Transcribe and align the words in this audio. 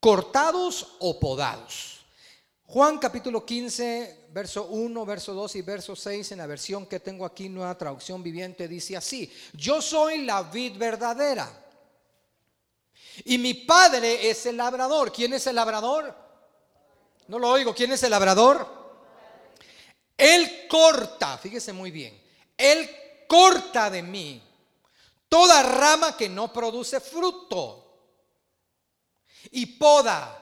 cortados 0.00 0.96
o 1.00 1.18
podados. 1.18 1.98
Juan 2.66 2.98
capítulo 2.98 3.46
15, 3.46 4.28
verso 4.30 4.66
1, 4.66 5.06
verso 5.06 5.32
2 5.32 5.56
y 5.56 5.62
verso 5.62 5.96
6 5.96 6.32
en 6.32 6.38
la 6.38 6.46
versión 6.46 6.86
que 6.86 7.00
tengo 7.00 7.24
aquí, 7.24 7.48
nueva 7.48 7.76
traducción 7.78 8.22
viviente, 8.22 8.68
dice 8.68 8.96
así, 8.96 9.32
yo 9.54 9.80
soy 9.80 10.18
la 10.18 10.42
vid 10.42 10.76
verdadera 10.76 11.50
y 13.24 13.38
mi 13.38 13.54
padre 13.54 14.28
es 14.28 14.44
el 14.46 14.58
labrador. 14.58 15.10
¿Quién 15.10 15.32
es 15.32 15.46
el 15.46 15.56
labrador? 15.56 16.14
No 17.26 17.38
lo 17.38 17.48
oigo, 17.48 17.74
¿quién 17.74 17.92
es 17.92 18.02
el 18.02 18.10
labrador? 18.10 18.76
Él 20.16 20.66
corta, 20.68 21.38
fíjese 21.38 21.72
muy 21.72 21.90
bien, 21.90 22.20
Él 22.56 22.88
corta 23.26 23.88
de 23.88 24.02
mí 24.02 24.42
toda 25.28 25.62
rama 25.62 26.16
que 26.16 26.28
no 26.28 26.52
produce 26.52 27.00
fruto 27.00 27.87
y 29.50 29.66
poda 29.66 30.34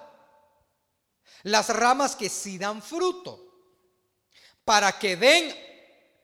las 1.45 1.69
ramas 1.69 2.17
que 2.17 2.29
sí 2.29 2.59
dan 2.59 2.83
fruto 2.83 3.47
para 4.65 4.99
que 4.99 5.17
den 5.17 5.55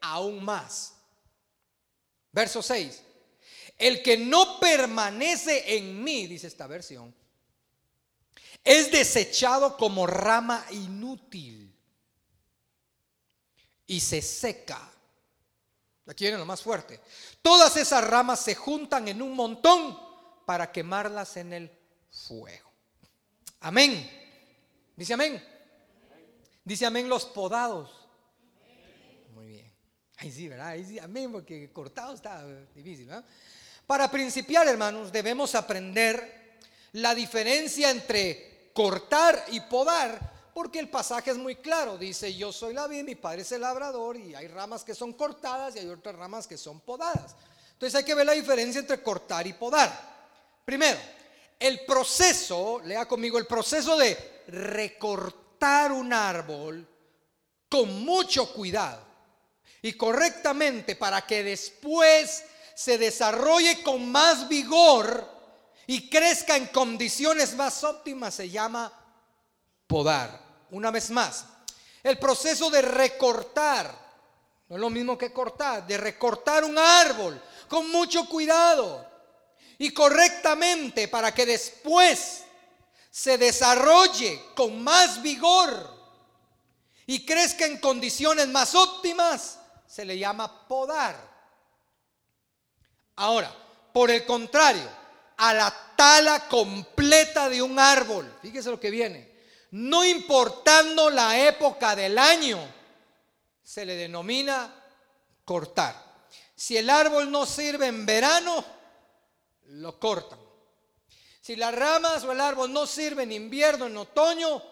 aún 0.00 0.44
más. 0.44 0.94
Verso 2.32 2.62
6. 2.62 3.02
El 3.78 4.02
que 4.02 4.16
no 4.16 4.58
permanece 4.58 5.76
en 5.76 6.02
mí, 6.02 6.26
dice 6.26 6.46
esta 6.46 6.66
versión, 6.66 7.14
es 8.64 8.90
desechado 8.90 9.76
como 9.76 10.06
rama 10.06 10.64
inútil 10.70 11.72
y 13.86 14.00
se 14.00 14.22
seca. 14.22 14.90
Aquí 16.06 16.24
viene 16.24 16.38
lo 16.38 16.46
más 16.46 16.62
fuerte. 16.62 17.00
Todas 17.42 17.76
esas 17.76 18.04
ramas 18.04 18.40
se 18.40 18.54
juntan 18.54 19.08
en 19.08 19.22
un 19.22 19.34
montón 19.34 19.98
para 20.46 20.72
quemarlas 20.72 21.36
en 21.36 21.52
el 21.52 21.81
fuego. 22.12 22.70
Amén. 23.60 24.08
Dice 24.96 25.14
amén. 25.14 25.42
Dice 26.64 26.86
amén 26.86 27.08
los 27.08 27.24
podados. 27.24 27.90
Muy 29.34 29.46
bien. 29.46 29.72
Ahí 30.18 30.30
sí, 30.30 30.48
¿verdad? 30.48 30.68
Ahí 30.68 30.84
sí, 30.84 30.98
amén, 30.98 31.32
porque 31.32 31.72
cortado 31.72 32.14
está 32.14 32.46
difícil. 32.74 33.10
Para 33.86 34.10
principiar, 34.10 34.68
hermanos, 34.68 35.10
debemos 35.10 35.54
aprender 35.54 36.58
la 36.92 37.14
diferencia 37.14 37.90
entre 37.90 38.70
cortar 38.74 39.44
y 39.48 39.60
podar, 39.60 40.50
porque 40.54 40.78
el 40.78 40.88
pasaje 40.88 41.30
es 41.30 41.36
muy 41.36 41.56
claro. 41.56 41.98
Dice, 41.98 42.34
yo 42.34 42.52
soy 42.52 42.74
la 42.74 42.86
vid, 42.86 43.02
mi 43.02 43.14
padre 43.16 43.42
es 43.42 43.52
el 43.52 43.62
labrador, 43.62 44.16
y 44.16 44.34
hay 44.34 44.46
ramas 44.48 44.84
que 44.84 44.94
son 44.94 45.14
cortadas 45.14 45.74
y 45.74 45.80
hay 45.80 45.88
otras 45.88 46.14
ramas 46.14 46.46
que 46.46 46.56
son 46.56 46.80
podadas. 46.80 47.34
Entonces 47.72 47.96
hay 47.96 48.04
que 48.04 48.14
ver 48.14 48.26
la 48.26 48.32
diferencia 48.32 48.80
entre 48.80 49.02
cortar 49.02 49.46
y 49.46 49.54
podar. 49.54 50.12
Primero, 50.64 50.98
el 51.62 51.84
proceso, 51.84 52.80
lea 52.84 53.06
conmigo, 53.06 53.38
el 53.38 53.46
proceso 53.46 53.96
de 53.96 54.42
recortar 54.48 55.92
un 55.92 56.12
árbol 56.12 56.86
con 57.68 58.04
mucho 58.04 58.52
cuidado 58.52 59.00
y 59.80 59.92
correctamente 59.92 60.96
para 60.96 61.24
que 61.24 61.44
después 61.44 62.44
se 62.74 62.98
desarrolle 62.98 63.80
con 63.82 64.10
más 64.10 64.48
vigor 64.48 65.30
y 65.86 66.10
crezca 66.10 66.56
en 66.56 66.66
condiciones 66.66 67.54
más 67.54 67.84
óptimas 67.84 68.34
se 68.34 68.50
llama 68.50 68.92
podar. 69.86 70.40
Una 70.70 70.90
vez 70.90 71.10
más, 71.10 71.44
el 72.02 72.18
proceso 72.18 72.70
de 72.70 72.82
recortar, 72.82 73.94
no 74.68 74.76
es 74.76 74.80
lo 74.80 74.90
mismo 74.90 75.16
que 75.16 75.32
cortar, 75.32 75.86
de 75.86 75.96
recortar 75.96 76.64
un 76.64 76.76
árbol 76.76 77.40
con 77.68 77.88
mucho 77.90 78.28
cuidado 78.28 79.11
y 79.82 79.90
correctamente 79.90 81.08
para 81.08 81.34
que 81.34 81.44
después 81.44 82.44
se 83.10 83.36
desarrolle 83.36 84.40
con 84.54 84.80
más 84.80 85.20
vigor 85.20 85.92
y 87.04 87.26
crezca 87.26 87.66
en 87.66 87.78
condiciones 87.78 88.46
más 88.46 88.76
óptimas, 88.76 89.58
se 89.84 90.04
le 90.04 90.16
llama 90.16 90.68
podar. 90.68 91.16
Ahora, 93.16 93.52
por 93.92 94.12
el 94.12 94.24
contrario, 94.24 94.88
a 95.38 95.52
la 95.52 95.74
tala 95.96 96.46
completa 96.46 97.48
de 97.48 97.60
un 97.60 97.76
árbol, 97.76 98.32
fíjese 98.40 98.70
lo 98.70 98.78
que 98.78 98.92
viene, 98.92 99.36
no 99.72 100.04
importando 100.04 101.10
la 101.10 101.40
época 101.40 101.96
del 101.96 102.18
año, 102.18 102.60
se 103.64 103.84
le 103.84 103.96
denomina 103.96 104.72
cortar. 105.44 106.00
Si 106.54 106.76
el 106.76 106.88
árbol 106.88 107.32
no 107.32 107.46
sirve 107.46 107.88
en 107.88 108.06
verano, 108.06 108.81
lo 109.68 109.98
cortan. 109.98 110.38
Si 111.40 111.56
las 111.56 111.74
ramas 111.74 112.22
o 112.24 112.32
el 112.32 112.40
árbol 112.40 112.72
no 112.72 112.86
sirven 112.86 113.32
en 113.32 113.42
invierno, 113.42 113.86
en 113.86 113.96
otoño, 113.96 114.62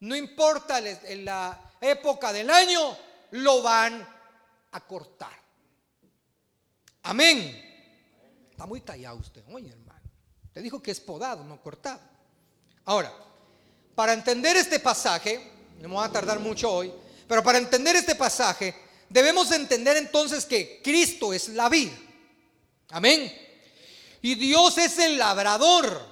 no 0.00 0.16
importa 0.16 0.80
la 0.80 1.72
época 1.80 2.32
del 2.32 2.48
año, 2.48 2.96
lo 3.32 3.62
van 3.62 4.06
a 4.72 4.80
cortar. 4.86 5.32
Amén. 7.02 8.48
Está 8.50 8.66
muy 8.66 8.80
tallado 8.82 9.16
usted, 9.16 9.42
oye 9.50 9.70
hermano. 9.70 10.00
Te 10.52 10.60
dijo 10.60 10.82
que 10.82 10.90
es 10.90 11.00
podado, 11.00 11.42
no 11.44 11.60
cortado. 11.60 12.00
Ahora, 12.84 13.12
para 13.94 14.12
entender 14.12 14.56
este 14.56 14.80
pasaje, 14.80 15.40
no 15.80 15.88
me 15.88 15.94
voy 15.94 16.04
a 16.04 16.12
tardar 16.12 16.38
mucho 16.38 16.70
hoy, 16.72 16.92
pero 17.26 17.42
para 17.42 17.58
entender 17.58 17.96
este 17.96 18.14
pasaje, 18.14 18.74
debemos 19.08 19.50
entender 19.52 19.96
entonces 19.96 20.44
que 20.44 20.80
Cristo 20.82 21.32
es 21.32 21.48
la 21.50 21.68
vida. 21.68 21.96
Amén. 22.90 23.32
Y 24.22 24.34
Dios 24.34 24.76
es 24.78 24.98
el 24.98 25.18
labrador. 25.18 26.10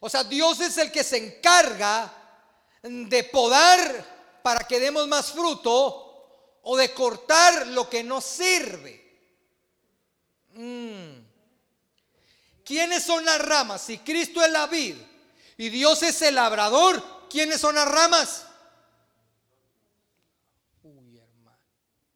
O 0.00 0.08
sea, 0.08 0.24
Dios 0.24 0.60
es 0.60 0.78
el 0.78 0.90
que 0.90 1.04
se 1.04 1.16
encarga 1.16 2.12
de 2.82 3.24
podar 3.24 4.40
para 4.42 4.66
que 4.66 4.80
demos 4.80 5.06
más 5.06 5.32
fruto 5.32 6.58
o 6.62 6.76
de 6.76 6.92
cortar 6.92 7.66
lo 7.68 7.88
que 7.88 8.02
no 8.02 8.20
sirve. 8.20 9.00
Mm. 10.54 11.20
¿Quiénes 12.64 13.02
son 13.02 13.24
las 13.24 13.40
ramas? 13.40 13.82
Si 13.82 13.98
Cristo 13.98 14.42
es 14.44 14.50
la 14.50 14.66
vid 14.66 14.96
y 15.56 15.68
Dios 15.68 16.02
es 16.02 16.22
el 16.22 16.34
labrador, 16.36 17.28
¿quiénes 17.28 17.60
son 17.60 17.74
las 17.74 17.88
ramas? 17.88 18.46
Uy, 20.82 21.18
hermano. 21.18 21.58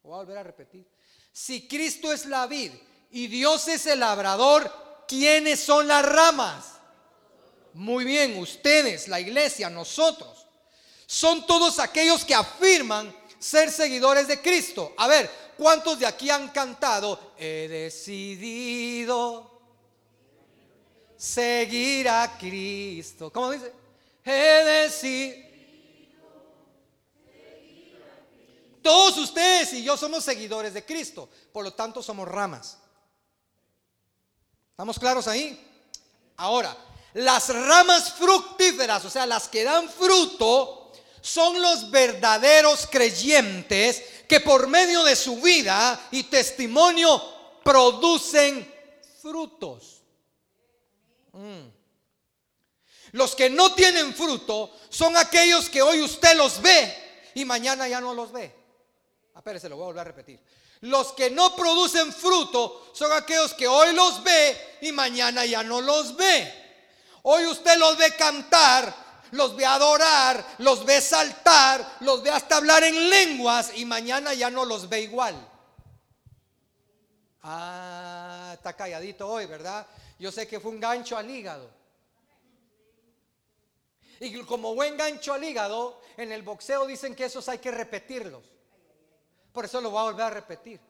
Voy 0.03 0.15
a 0.15 0.17
volver 0.17 0.39
a 0.39 0.43
repetir. 0.43 0.87
Si 1.33 1.67
Cristo 1.67 2.13
es 2.13 2.27
la 2.27 2.47
vid 2.47 2.73
y 3.15 3.29
Dios 3.29 3.69
es 3.69 3.87
el 3.87 4.01
labrador, 4.01 5.05
¿quiénes 5.07 5.61
son 5.61 5.87
las 5.87 6.05
ramas? 6.05 6.65
Muy 7.75 8.05
bien, 8.05 8.37
ustedes, 8.39 9.07
la 9.07 9.21
iglesia, 9.21 9.71
nosotros. 9.71 10.47
Son 11.07 11.47
todos 11.47 11.79
aquellos 11.79 12.25
que 12.25 12.35
afirman 12.35 13.15
ser 13.39 13.71
seguidores 13.71 14.27
de 14.27 14.43
Cristo. 14.43 14.95
A 14.97 15.07
ver, 15.07 15.31
¿cuántos 15.57 16.01
de 16.01 16.07
aquí 16.07 16.29
han 16.29 16.49
cantado? 16.49 17.35
He 17.39 17.69
decidido 17.69 19.61
seguir 21.17 22.09
a 22.09 22.37
Cristo. 22.37 23.33
¿Cómo 23.33 23.53
dice? 23.53 23.73
He 24.25 24.65
decidido. 24.65 25.45
Todos 28.83 29.19
ustedes 29.19 29.73
y 29.75 29.85
yo 29.85 29.97
somos 29.97 30.25
seguidores 30.25 30.75
de 30.75 30.85
Cristo, 30.85 31.29
por 31.53 31.63
lo 31.63 31.73
tanto 31.75 32.03
somos 32.03 32.27
ramas. 32.27 32.79
¿Estamos 34.75 34.99
claros 34.99 35.29
ahí? 35.29 35.57
Ahora, 36.37 36.77
las 37.13 37.49
ramas 37.49 38.13
fructíferas, 38.15 39.05
o 39.05 39.11
sea, 39.11 39.25
las 39.25 39.47
que 39.47 39.63
dan 39.63 39.89
fruto, 39.89 40.91
son 41.21 41.63
los 41.63 41.93
verdaderos 41.93 42.89
creyentes 42.91 44.03
que 44.29 44.41
por 44.41 44.67
medio 44.67 45.05
de 45.05 45.15
su 45.15 45.41
vida 45.41 46.09
y 46.11 46.25
testimonio 46.25 47.23
producen 47.63 48.69
frutos. 49.23 50.03
Mm. 51.31 51.69
Los 53.13 53.37
que 53.37 53.49
no 53.49 53.77
tienen 53.77 54.13
fruto 54.13 54.73
son 54.89 55.17
aquellos 55.17 55.71
que 55.71 55.83
hoy 55.83 56.03
usted 56.03 56.37
los 56.37 56.61
ve 56.61 57.31
y 57.37 57.45
mañana 57.45 57.87
ya 57.87 58.01
no 58.01 58.13
los 58.13 58.33
ve. 58.33 58.53
Espérese, 59.37 59.69
lo 59.69 59.77
voy 59.77 59.85
a 59.85 59.87
volver 59.87 60.01
a 60.01 60.05
repetir. 60.05 60.41
Los 60.85 61.15
que 61.15 61.31
no 61.31 61.57
producen 61.57 62.13
fruto 62.13 62.91
son 62.93 63.11
aquellos 63.13 63.55
que 63.55 63.67
hoy 63.67 63.95
los 63.95 64.23
ve 64.23 64.77
y 64.83 64.93
mañana 64.93 65.47
ya 65.47 65.63
no 65.63 65.81
los 65.81 66.15
ve. 66.15 66.53
Hoy 67.23 67.47
usted 67.47 67.79
los 67.79 67.97
ve 67.97 68.15
cantar, 68.15 68.95
los 69.31 69.57
ve 69.57 69.65
adorar, 69.65 70.45
los 70.59 70.85
ve 70.85 71.01
saltar, 71.01 71.97
los 72.01 72.23
ve 72.23 72.29
hasta 72.29 72.59
hablar 72.59 72.85
en 72.85 73.09
lenguas 73.09 73.73
y 73.77 73.87
mañana 73.87 74.35
ya 74.35 74.51
no 74.51 74.67
los 74.67 74.87
ve 74.91 75.01
igual. 75.01 75.35
Ah, 77.41 78.51
está 78.53 78.75
calladito 78.75 79.27
hoy, 79.27 79.47
¿verdad? 79.47 79.87
Yo 80.19 80.31
sé 80.31 80.47
que 80.47 80.61
fue 80.61 80.71
un 80.71 80.81
gancho 80.81 81.17
al 81.17 81.31
hígado. 81.31 81.71
Y 84.21 84.39
como 84.43 84.75
buen 84.75 84.99
gancho 84.99 85.33
al 85.33 85.45
hígado, 85.45 85.99
en 86.19 86.31
el 86.31 86.43
boxeo 86.43 86.87
dicen 86.87 87.15
que 87.15 87.25
esos 87.25 87.49
hay 87.49 87.57
que 87.57 87.71
repetirlos. 87.71 88.54
Por 89.55 89.65
eso 89.65 89.81
lo 89.81 89.91
voy 89.91 90.01
a 90.01 90.11
volver 90.11 90.23
a 90.27 90.31
repetir. 90.31 90.81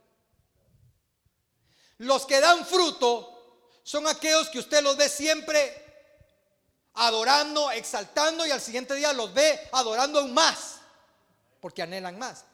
Los 1.98 2.24
que 2.24 2.40
dan 2.40 2.64
fruto 2.64 3.68
son 3.82 4.06
aquellos 4.06 4.48
que 4.48 4.58
usted 4.58 4.82
los 4.82 4.96
ve 4.96 5.10
siempre 5.10 5.84
adorando, 6.94 7.70
exaltando 7.70 8.46
y 8.46 8.50
al 8.50 8.62
siguiente 8.62 8.94
día 8.94 9.12
los 9.12 9.34
ve 9.34 9.68
adorando 9.72 10.18
aún 10.18 10.32
más, 10.32 10.76
porque 11.60 11.82
anhelan 11.82 12.18
más. 12.18 12.46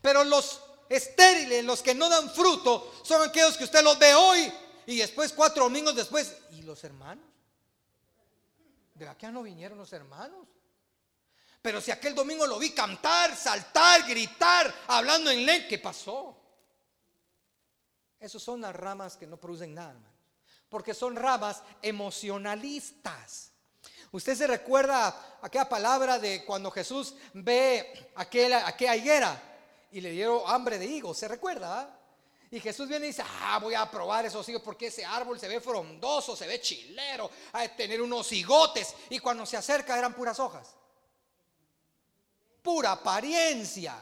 Pero 0.00 0.22
los 0.22 0.60
estériles, 0.88 1.64
los 1.64 1.82
que 1.82 1.96
no 1.96 2.08
dan 2.08 2.30
fruto, 2.30 2.94
son 3.02 3.28
aquellos 3.28 3.56
que 3.56 3.64
usted 3.64 3.82
los 3.82 3.98
ve 3.98 4.14
hoy 4.14 4.52
y 4.86 4.98
después 4.98 5.32
cuatro 5.32 5.64
domingos 5.64 5.96
después. 5.96 6.32
¿Y 6.52 6.62
los 6.62 6.84
hermanos? 6.84 7.26
¿De 8.94 9.12
qué 9.18 9.32
no 9.32 9.42
vinieron 9.42 9.78
los 9.78 9.92
hermanos? 9.92 10.46
Pero 11.66 11.80
si 11.80 11.90
aquel 11.90 12.14
domingo 12.14 12.46
lo 12.46 12.60
vi 12.60 12.70
cantar, 12.70 13.34
saltar, 13.34 14.06
gritar, 14.06 14.72
hablando 14.86 15.32
en 15.32 15.44
lengua, 15.44 15.66
¿qué 15.68 15.80
pasó? 15.80 16.40
Esas 18.20 18.40
son 18.40 18.60
las 18.60 18.72
ramas 18.72 19.16
que 19.16 19.26
no 19.26 19.36
producen 19.36 19.74
nada, 19.74 19.90
hermanos. 19.90 20.16
Porque 20.68 20.94
son 20.94 21.16
ramas 21.16 21.64
emocionalistas. 21.82 23.50
Usted 24.12 24.36
se 24.36 24.46
recuerda 24.46 25.38
aquella 25.42 25.68
palabra 25.68 26.20
de 26.20 26.44
cuando 26.44 26.70
Jesús 26.70 27.16
ve 27.34 28.12
aquella, 28.14 28.68
aquella 28.68 28.94
higuera 28.94 29.42
y 29.90 30.00
le 30.00 30.12
dieron 30.12 30.42
hambre 30.46 30.78
de 30.78 30.86
higos, 30.86 31.18
¿se 31.18 31.26
recuerda? 31.26 31.98
Y 32.48 32.60
Jesús 32.60 32.88
viene 32.88 33.06
y 33.06 33.08
dice, 33.08 33.24
ah, 33.40 33.58
voy 33.60 33.74
a 33.74 33.90
probar 33.90 34.24
esos 34.24 34.48
higos 34.48 34.62
porque 34.62 34.86
ese 34.86 35.04
árbol 35.04 35.40
se 35.40 35.48
ve 35.48 35.60
frondoso, 35.60 36.36
se 36.36 36.46
ve 36.46 36.60
chilero, 36.60 37.28
de 37.52 37.68
tener 37.70 38.00
unos 38.00 38.30
higotes. 38.30 38.94
Y 39.10 39.18
cuando 39.18 39.44
se 39.44 39.56
acerca 39.56 39.98
eran 39.98 40.14
puras 40.14 40.38
hojas. 40.38 40.76
Pura 42.66 42.90
apariencia. 42.90 43.94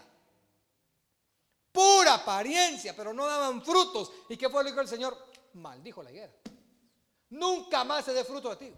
Pura 1.70 2.14
apariencia, 2.14 2.96
pero 2.96 3.12
no 3.12 3.26
daban 3.26 3.62
frutos. 3.62 4.10
¿Y 4.30 4.38
qué 4.38 4.48
fue 4.48 4.62
lo 4.62 4.64
que 4.64 4.70
dijo 4.70 4.80
el 4.80 4.88
Señor? 4.88 5.18
Maldijo 5.52 6.02
la 6.02 6.10
higuera. 6.10 6.32
Nunca 7.28 7.84
más 7.84 8.06
se 8.06 8.14
dé 8.14 8.24
fruto 8.24 8.48
de 8.48 8.56
ti. 8.56 8.74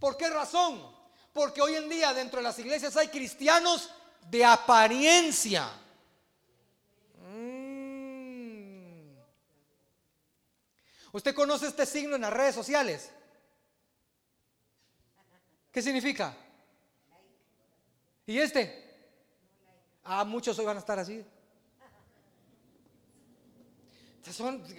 ¿Por 0.00 0.16
qué 0.16 0.28
razón? 0.30 0.82
Porque 1.32 1.62
hoy 1.62 1.76
en 1.76 1.88
día 1.88 2.12
dentro 2.12 2.40
de 2.40 2.42
las 2.42 2.58
iglesias 2.58 2.96
hay 2.96 3.06
cristianos 3.06 3.88
de 4.28 4.44
apariencia. 4.44 5.70
Mm. 7.24 9.16
¿Usted 11.12 11.36
conoce 11.36 11.68
este 11.68 11.86
signo 11.86 12.16
en 12.16 12.22
las 12.22 12.32
redes 12.32 12.56
sociales? 12.56 13.12
¿Qué 15.70 15.80
significa? 15.80 16.36
¿Y 18.26 18.38
este? 18.38 18.84
Ah, 20.02 20.24
muchos 20.24 20.58
hoy 20.58 20.64
van 20.64 20.76
a 20.76 20.80
estar 20.80 20.98
así. 20.98 21.24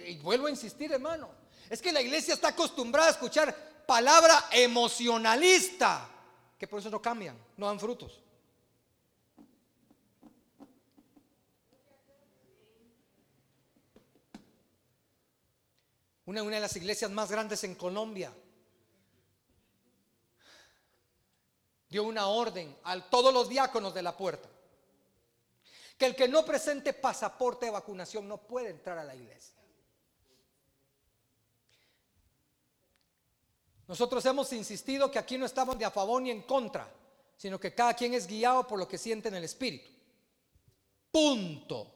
y 0.06 0.16
vuelvo 0.18 0.46
a 0.46 0.50
insistir, 0.50 0.92
hermano. 0.92 1.30
Es 1.70 1.80
que 1.80 1.90
la 1.90 2.02
iglesia 2.02 2.34
está 2.34 2.48
acostumbrada 2.48 3.08
a 3.08 3.12
escuchar 3.12 3.84
palabra 3.86 4.48
emocionalista, 4.52 6.08
que 6.58 6.68
por 6.68 6.80
eso 6.80 6.90
no 6.90 7.00
cambian, 7.00 7.38
no 7.56 7.66
dan 7.66 7.80
frutos. 7.80 8.20
Una, 16.26 16.42
una 16.42 16.56
de 16.56 16.60
las 16.60 16.76
iglesias 16.76 17.10
más 17.10 17.30
grandes 17.30 17.64
en 17.64 17.74
Colombia 17.74 18.30
dio 21.88 22.04
una 22.04 22.26
orden 22.28 22.76
a 22.84 23.00
todos 23.08 23.32
los 23.32 23.48
diáconos 23.48 23.94
de 23.94 24.02
la 24.02 24.16
puerta 24.16 24.48
que 25.98 26.06
el 26.06 26.14
que 26.14 26.28
no 26.28 26.44
presente 26.44 26.92
pasaporte 26.92 27.66
de 27.66 27.72
vacunación 27.72 28.28
no 28.28 28.38
puede 28.38 28.70
entrar 28.70 28.96
a 28.98 29.04
la 29.04 29.16
iglesia. 29.16 29.56
Nosotros 33.88 34.24
hemos 34.26 34.52
insistido 34.52 35.10
que 35.10 35.18
aquí 35.18 35.36
no 35.36 35.44
estamos 35.44 35.76
de 35.76 35.84
a 35.84 35.90
favor 35.90 36.22
ni 36.22 36.30
en 36.30 36.42
contra, 36.42 36.88
sino 37.36 37.58
que 37.58 37.74
cada 37.74 37.94
quien 37.94 38.14
es 38.14 38.28
guiado 38.28 38.66
por 38.66 38.78
lo 38.78 38.86
que 38.86 38.96
siente 38.96 39.28
en 39.28 39.34
el 39.34 39.44
espíritu. 39.44 39.90
Punto. 41.10 41.94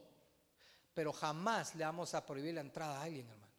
Pero 0.93 1.13
jamás 1.13 1.73
le 1.75 1.85
vamos 1.85 2.13
a 2.13 2.25
prohibir 2.25 2.55
la 2.55 2.61
entrada 2.61 2.99
a 2.99 3.03
alguien, 3.03 3.29
hermano. 3.29 3.53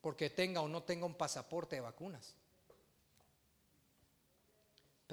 Porque 0.00 0.30
tenga 0.30 0.62
o 0.62 0.68
no 0.68 0.82
tenga 0.82 1.06
un 1.06 1.14
pasaporte 1.14 1.76
de 1.76 1.82
vacunas. 1.82 2.34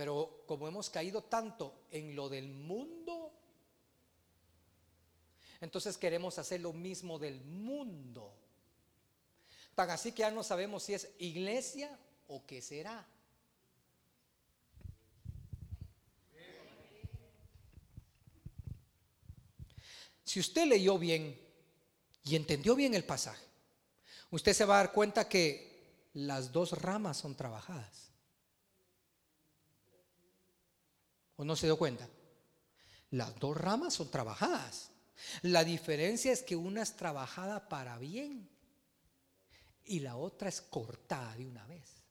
Pero 0.02 0.42
como 0.48 0.68
hemos 0.68 0.90
caído 0.90 1.22
tanto 1.26 1.84
en 1.92 2.16
lo 2.16 2.28
del 2.28 2.50
mundo, 2.50 3.32
entonces 5.60 5.96
queremos 5.96 6.40
hacer 6.40 6.60
lo 6.60 6.74
mismo 6.74 7.20
del 7.20 7.40
mundo. 7.42 8.34
Tan 9.76 9.92
así 9.92 10.12
que 10.12 10.22
ya 10.22 10.32
no 10.32 10.42
sabemos 10.42 10.82
si 10.82 10.96
es 10.96 11.08
iglesia 11.20 11.96
o 12.30 12.44
qué 12.48 12.64
será. 12.64 13.08
Si 20.24 20.40
usted 20.40 20.66
leyó 20.66 20.98
bien 20.98 21.40
y 22.24 22.36
entendió 22.36 22.76
bien 22.76 22.96
el 22.96 23.04
pasaje, 23.04 23.46
usted 24.32 24.54
se 24.54 24.66
va 24.66 24.80
a 24.80 24.84
dar 24.84 24.94
cuenta 24.94 25.30
que 25.30 26.10
las 26.14 26.52
dos 26.52 26.72
ramas 26.72 27.18
son 27.18 27.36
trabajadas. 27.36 28.11
¿O 31.42 31.44
no 31.44 31.56
se 31.56 31.66
dio 31.66 31.76
cuenta? 31.76 32.08
Las 33.10 33.40
dos 33.40 33.58
ramas 33.58 33.96
son 33.96 34.12
trabajadas. 34.12 34.92
La 35.42 35.64
diferencia 35.64 36.32
es 36.32 36.44
que 36.44 36.56
una 36.56 36.84
es 36.84 36.96
trabajada 36.96 37.68
para 37.68 37.98
bien 37.98 38.48
y 39.84 40.02
la 40.02 40.18
otra 40.18 40.50
es 40.50 40.62
cortada 40.62 41.36
de 41.36 41.48
una 41.48 41.66
vez. 41.66 42.04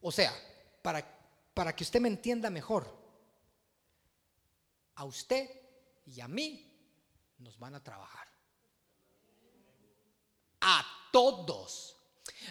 O 0.00 0.12
sea, 0.12 0.32
para, 0.80 1.04
para 1.52 1.74
que 1.74 1.82
usted 1.82 2.00
me 2.00 2.06
entienda 2.06 2.48
mejor, 2.48 2.86
a 4.94 5.04
usted 5.04 5.50
y 6.06 6.20
a 6.20 6.28
mí 6.28 6.72
nos 7.38 7.58
van 7.58 7.74
a 7.74 7.82
trabajar. 7.82 8.28
A 10.60 10.86
todos. 11.10 11.96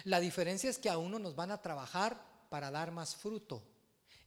La 0.04 0.20
diferencia 0.20 0.68
es 0.68 0.76
que 0.76 0.90
a 0.90 0.98
uno 0.98 1.18
nos 1.18 1.34
van 1.34 1.52
a 1.52 1.62
trabajar 1.62 2.31
para 2.52 2.70
dar 2.70 2.90
más 2.90 3.16
fruto 3.16 3.62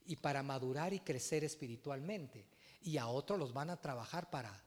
y 0.07 0.15
para 0.15 0.41
madurar 0.41 0.95
y 0.95 0.99
crecer 1.01 1.43
espiritualmente. 1.43 2.47
Y 2.81 2.97
a 2.97 3.05
otros 3.05 3.37
los 3.37 3.53
van 3.53 3.69
a 3.69 3.79
trabajar 3.79 4.31
para 4.31 4.63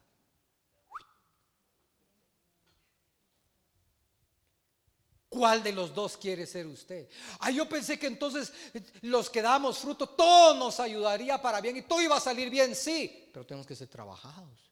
¿Cuál 5.28 5.64
de 5.64 5.72
los 5.72 5.92
dos 5.92 6.16
quiere 6.16 6.46
ser 6.46 6.68
usted? 6.68 7.08
Ah, 7.40 7.50
yo 7.50 7.68
pensé 7.68 7.98
que 7.98 8.06
entonces 8.06 8.52
eh, 8.72 8.80
los 9.02 9.28
que 9.28 9.42
damos 9.42 9.78
fruto, 9.78 10.08
todo 10.08 10.54
nos 10.54 10.78
ayudaría 10.78 11.42
para 11.42 11.60
bien 11.60 11.78
y 11.78 11.82
todo 11.82 12.00
iba 12.00 12.16
a 12.16 12.20
salir 12.20 12.50
bien, 12.50 12.76
sí, 12.76 13.28
pero 13.32 13.44
tenemos 13.44 13.66
que 13.66 13.74
ser 13.74 13.88
trabajados, 13.88 14.70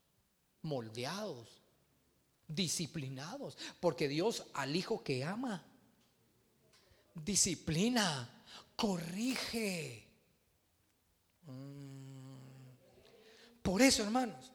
moldeados, 0.63 1.61
disciplinados, 2.47 3.59
porque 3.81 4.07
Dios 4.07 4.45
al 4.55 4.77
hijo 4.77 5.03
que 5.03 5.25
ama, 5.25 5.67
disciplina, 7.17 8.36
corrige. 8.77 10.07
Por 13.63 13.83
eso, 13.83 14.03
hermanos, 14.03 14.53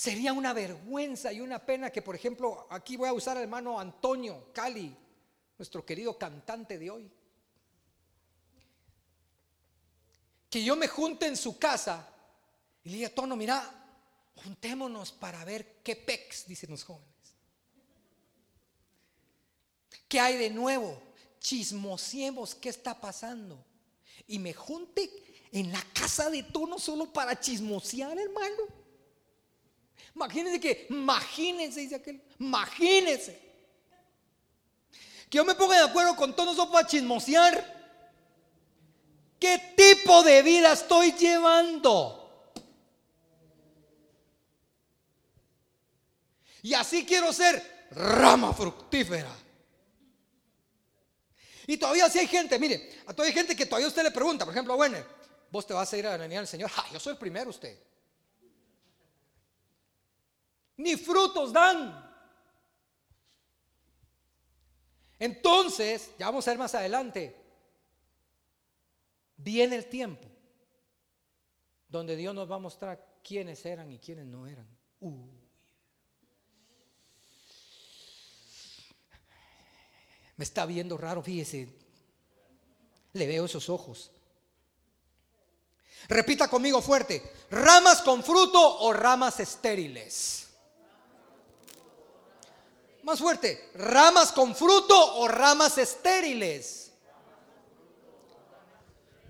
Sería 0.00 0.32
una 0.32 0.54
vergüenza 0.54 1.30
y 1.30 1.42
una 1.42 1.58
pena 1.58 1.90
que, 1.90 2.00
por 2.00 2.14
ejemplo, 2.14 2.66
aquí 2.70 2.96
voy 2.96 3.10
a 3.10 3.12
usar 3.12 3.36
al 3.36 3.42
hermano 3.42 3.78
Antonio 3.78 4.50
Cali, 4.50 4.96
nuestro 5.58 5.84
querido 5.84 6.16
cantante 6.16 6.78
de 6.78 6.90
hoy. 6.90 7.12
Que 10.48 10.64
yo 10.64 10.74
me 10.74 10.88
junte 10.88 11.26
en 11.26 11.36
su 11.36 11.58
casa 11.58 12.08
y 12.82 12.88
le 12.88 12.96
diga, 12.96 13.10
Tono, 13.10 13.36
mira, 13.36 13.70
juntémonos 14.42 15.12
para 15.12 15.44
ver 15.44 15.82
qué 15.84 15.96
pex, 15.96 16.46
dicen 16.46 16.70
los 16.70 16.82
jóvenes. 16.82 17.34
¿Qué 20.08 20.18
hay 20.18 20.38
de 20.38 20.48
nuevo? 20.48 20.98
Chismosiemos 21.40 22.54
qué 22.54 22.68
está 22.68 23.00
pasando. 23.00 23.64
Y 24.26 24.38
me 24.38 24.52
junte 24.52 25.10
en 25.50 25.72
la 25.72 25.82
casa 25.92 26.30
de 26.30 26.42
Tono 26.44 26.78
solo 26.78 27.12
para 27.12 27.38
chismosear, 27.38 28.16
hermano. 28.18 28.80
Imagínense 30.14 30.60
que, 30.60 30.86
imagínense, 30.90 31.80
dice 31.80 31.94
aquel, 31.96 32.22
imagínense. 32.38 33.40
Que 35.28 35.38
yo 35.38 35.44
me 35.44 35.54
ponga 35.54 35.76
de 35.76 35.88
acuerdo 35.88 36.14
con 36.16 36.34
todos 36.34 36.50
nosotros 36.50 36.74
para 36.74 36.86
chismosear. 36.86 37.80
¿Qué 39.38 39.74
tipo 39.76 40.22
de 40.22 40.42
vida 40.42 40.72
estoy 40.72 41.12
llevando? 41.12 42.52
Y 46.62 46.74
así 46.74 47.06
quiero 47.06 47.32
ser 47.32 47.88
rama 47.92 48.52
fructífera. 48.52 49.34
Y 51.70 51.76
todavía 51.76 52.08
si 52.10 52.18
hay 52.18 52.26
gente, 52.26 52.58
mire, 52.58 52.90
a 53.06 53.12
todavía 53.12 53.28
hay 53.28 53.32
gente 53.32 53.54
que 53.54 53.64
todavía 53.64 53.86
usted 53.86 54.02
le 54.02 54.10
pregunta, 54.10 54.44
por 54.44 54.52
ejemplo, 54.52 54.76
bueno, 54.76 54.98
vos 55.50 55.66
te 55.66 55.72
vas 55.72 55.92
a 55.92 55.96
ir 55.96 56.06
a 56.06 56.16
venir 56.16 56.38
al 56.38 56.46
Señor. 56.48 56.70
yo 56.92 56.98
soy 56.98 57.12
el 57.12 57.18
primero 57.18 57.50
usted 57.50 57.78
ni 60.80 60.96
frutos 60.96 61.52
dan. 61.52 62.08
Entonces, 65.18 66.10
ya 66.18 66.26
vamos 66.26 66.48
a 66.48 66.50
ver 66.50 66.58
más 66.58 66.74
adelante, 66.74 67.36
viene 69.36 69.76
el 69.76 69.86
tiempo 69.86 70.26
donde 71.86 72.16
Dios 72.16 72.34
nos 72.34 72.50
va 72.50 72.56
a 72.56 72.60
mostrar 72.60 73.20
quiénes 73.22 73.64
eran 73.66 73.92
y 73.92 73.98
quiénes 73.98 74.26
no 74.26 74.46
eran. 74.46 74.66
Me 80.40 80.44
está 80.44 80.64
viendo 80.64 80.96
raro, 80.96 81.22
fíjese. 81.22 81.68
Le 83.12 83.26
veo 83.26 83.44
esos 83.44 83.68
ojos. 83.68 84.10
Repita 86.08 86.48
conmigo 86.48 86.80
fuerte. 86.80 87.30
¿Ramas 87.50 88.00
con 88.00 88.24
fruto 88.24 88.78
o 88.78 88.90
ramas 88.94 89.38
estériles? 89.38 90.48
Más 93.02 93.18
fuerte. 93.18 93.70
¿Ramas 93.74 94.32
con 94.32 94.56
fruto 94.56 95.16
o 95.16 95.28
ramas 95.28 95.76
estériles? 95.76 96.90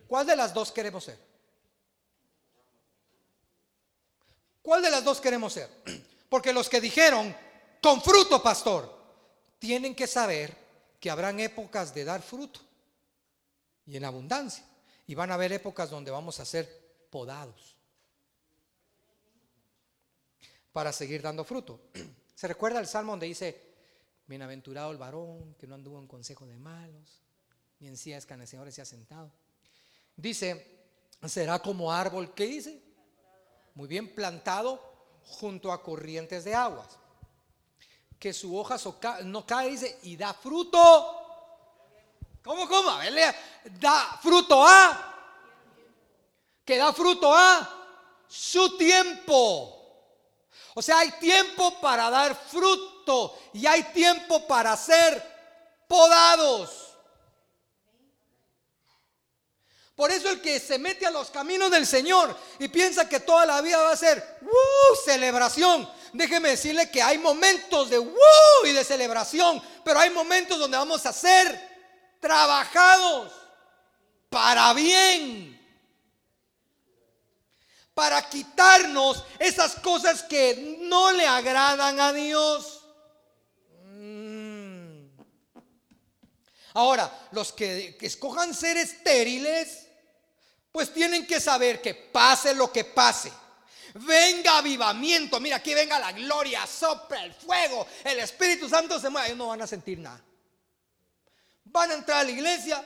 ¿Cuál 0.06 0.28
de 0.28 0.36
las 0.36 0.54
dos 0.54 0.70
queremos 0.70 1.02
ser? 1.02 1.18
¿Cuál 4.62 4.80
de 4.80 4.90
las 4.92 5.02
dos 5.02 5.20
queremos 5.20 5.54
ser? 5.54 5.68
Porque 6.28 6.52
los 6.52 6.68
que 6.68 6.80
dijeron, 6.80 7.36
con 7.82 8.00
fruto, 8.00 8.40
pastor, 8.40 8.96
tienen 9.58 9.96
que 9.96 10.06
saber 10.06 10.69
que 11.00 11.10
habrán 11.10 11.40
épocas 11.40 11.94
de 11.94 12.04
dar 12.04 12.20
fruto 12.20 12.60
y 13.86 13.96
en 13.96 14.04
abundancia. 14.04 14.64
Y 15.06 15.14
van 15.14 15.30
a 15.32 15.34
haber 15.34 15.52
épocas 15.52 15.90
donde 15.90 16.10
vamos 16.10 16.38
a 16.38 16.44
ser 16.44 17.08
podados 17.10 17.76
para 20.72 20.92
seguir 20.92 21.22
dando 21.22 21.42
fruto. 21.44 21.80
¿Se 22.36 22.46
recuerda 22.46 22.78
el 22.78 22.86
salmo 22.86 23.12
donde 23.12 23.26
dice, 23.26 23.60
bienaventurado 24.26 24.92
el 24.92 24.98
varón 24.98 25.54
que 25.58 25.66
no 25.66 25.74
anduvo 25.74 25.98
en 25.98 26.06
consejo 26.06 26.46
de 26.46 26.58
malos, 26.58 27.22
ni 27.80 27.88
en 27.88 27.96
sillas 27.96 28.18
escanecedores 28.18 28.74
se 28.74 28.82
ha 28.82 28.84
sentado? 28.84 29.32
Dice, 30.16 30.86
será 31.26 31.58
como 31.58 31.92
árbol 31.92 32.34
que 32.34 32.46
dice, 32.46 32.80
muy 33.74 33.88
bien 33.88 34.14
plantado 34.14 34.80
junto 35.24 35.72
a 35.72 35.82
corrientes 35.82 36.44
de 36.44 36.54
aguas, 36.54 36.99
que 38.20 38.34
su 38.34 38.54
hoja 38.54 38.76
no 39.24 39.46
cae, 39.46 39.70
dice, 39.70 39.98
y 40.02 40.14
da 40.14 40.34
fruto. 40.34 41.16
¿Cómo, 42.44 42.68
cómo? 42.68 42.98
Da 43.80 44.18
fruto 44.22 44.62
a. 44.62 45.06
Que 46.62 46.76
da 46.76 46.92
fruto 46.92 47.34
a 47.34 48.26
su 48.28 48.76
tiempo. 48.76 49.76
O 50.74 50.82
sea, 50.82 50.98
hay 50.98 51.12
tiempo 51.12 51.80
para 51.80 52.10
dar 52.10 52.36
fruto 52.36 53.38
y 53.54 53.66
hay 53.66 53.84
tiempo 53.84 54.46
para 54.46 54.76
ser 54.76 55.84
podados. 55.88 56.90
Por 59.96 60.10
eso 60.10 60.28
el 60.28 60.42
que 60.42 60.60
se 60.60 60.78
mete 60.78 61.06
a 61.06 61.10
los 61.10 61.30
caminos 61.30 61.70
del 61.70 61.86
Señor 61.86 62.36
y 62.58 62.68
piensa 62.68 63.08
que 63.08 63.20
toda 63.20 63.46
la 63.46 63.62
vida 63.62 63.78
va 63.78 63.92
a 63.92 63.96
ser 63.96 64.38
¡uh! 64.42 64.96
celebración. 65.04 65.99
Déjeme 66.12 66.50
decirle 66.50 66.90
que 66.90 67.02
hay 67.02 67.18
momentos 67.18 67.90
de 67.90 67.98
¡uh! 67.98 68.66
y 68.66 68.72
de 68.72 68.84
celebración, 68.84 69.62
pero 69.84 70.00
hay 70.00 70.10
momentos 70.10 70.58
donde 70.58 70.76
vamos 70.76 71.04
a 71.06 71.12
ser 71.12 71.70
trabajados 72.20 73.32
para 74.28 74.72
bien. 74.74 75.56
Para 77.94 78.28
quitarnos 78.28 79.24
esas 79.38 79.74
cosas 79.76 80.22
que 80.22 80.78
no 80.80 81.12
le 81.12 81.26
agradan 81.26 82.00
a 82.00 82.12
Dios. 82.12 82.84
Mm. 83.84 85.08
Ahora, 86.74 87.28
los 87.32 87.52
que, 87.52 87.96
que 87.98 88.06
escojan 88.06 88.54
ser 88.54 88.76
estériles, 88.76 89.86
pues 90.72 90.92
tienen 90.92 91.26
que 91.26 91.40
saber 91.40 91.82
que 91.82 91.94
pase 91.94 92.54
lo 92.54 92.72
que 92.72 92.84
pase. 92.84 93.32
Venga 93.94 94.58
avivamiento, 94.58 95.40
mira, 95.40 95.56
aquí 95.56 95.74
venga 95.74 95.98
la 95.98 96.12
gloria, 96.12 96.66
sopla 96.66 97.24
el 97.24 97.32
fuego, 97.32 97.86
el 98.04 98.18
Espíritu 98.20 98.68
Santo 98.68 98.98
se 99.00 99.10
mueve, 99.10 99.28
ellos 99.28 99.38
no 99.38 99.48
van 99.48 99.62
a 99.62 99.66
sentir 99.66 99.98
nada. 99.98 100.22
Van 101.64 101.90
a 101.90 101.94
entrar 101.94 102.20
a 102.20 102.24
la 102.24 102.30
iglesia, 102.30 102.84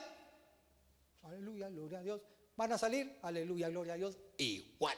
aleluya, 1.23 1.69
gloria 1.69 1.99
a 1.99 2.01
Dios. 2.01 2.21
Van 2.55 2.71
a 2.71 2.77
salir, 2.77 3.19
aleluya, 3.21 3.69
gloria 3.69 3.93
a 3.93 3.97
Dios, 3.97 4.17
igual. 4.37 4.97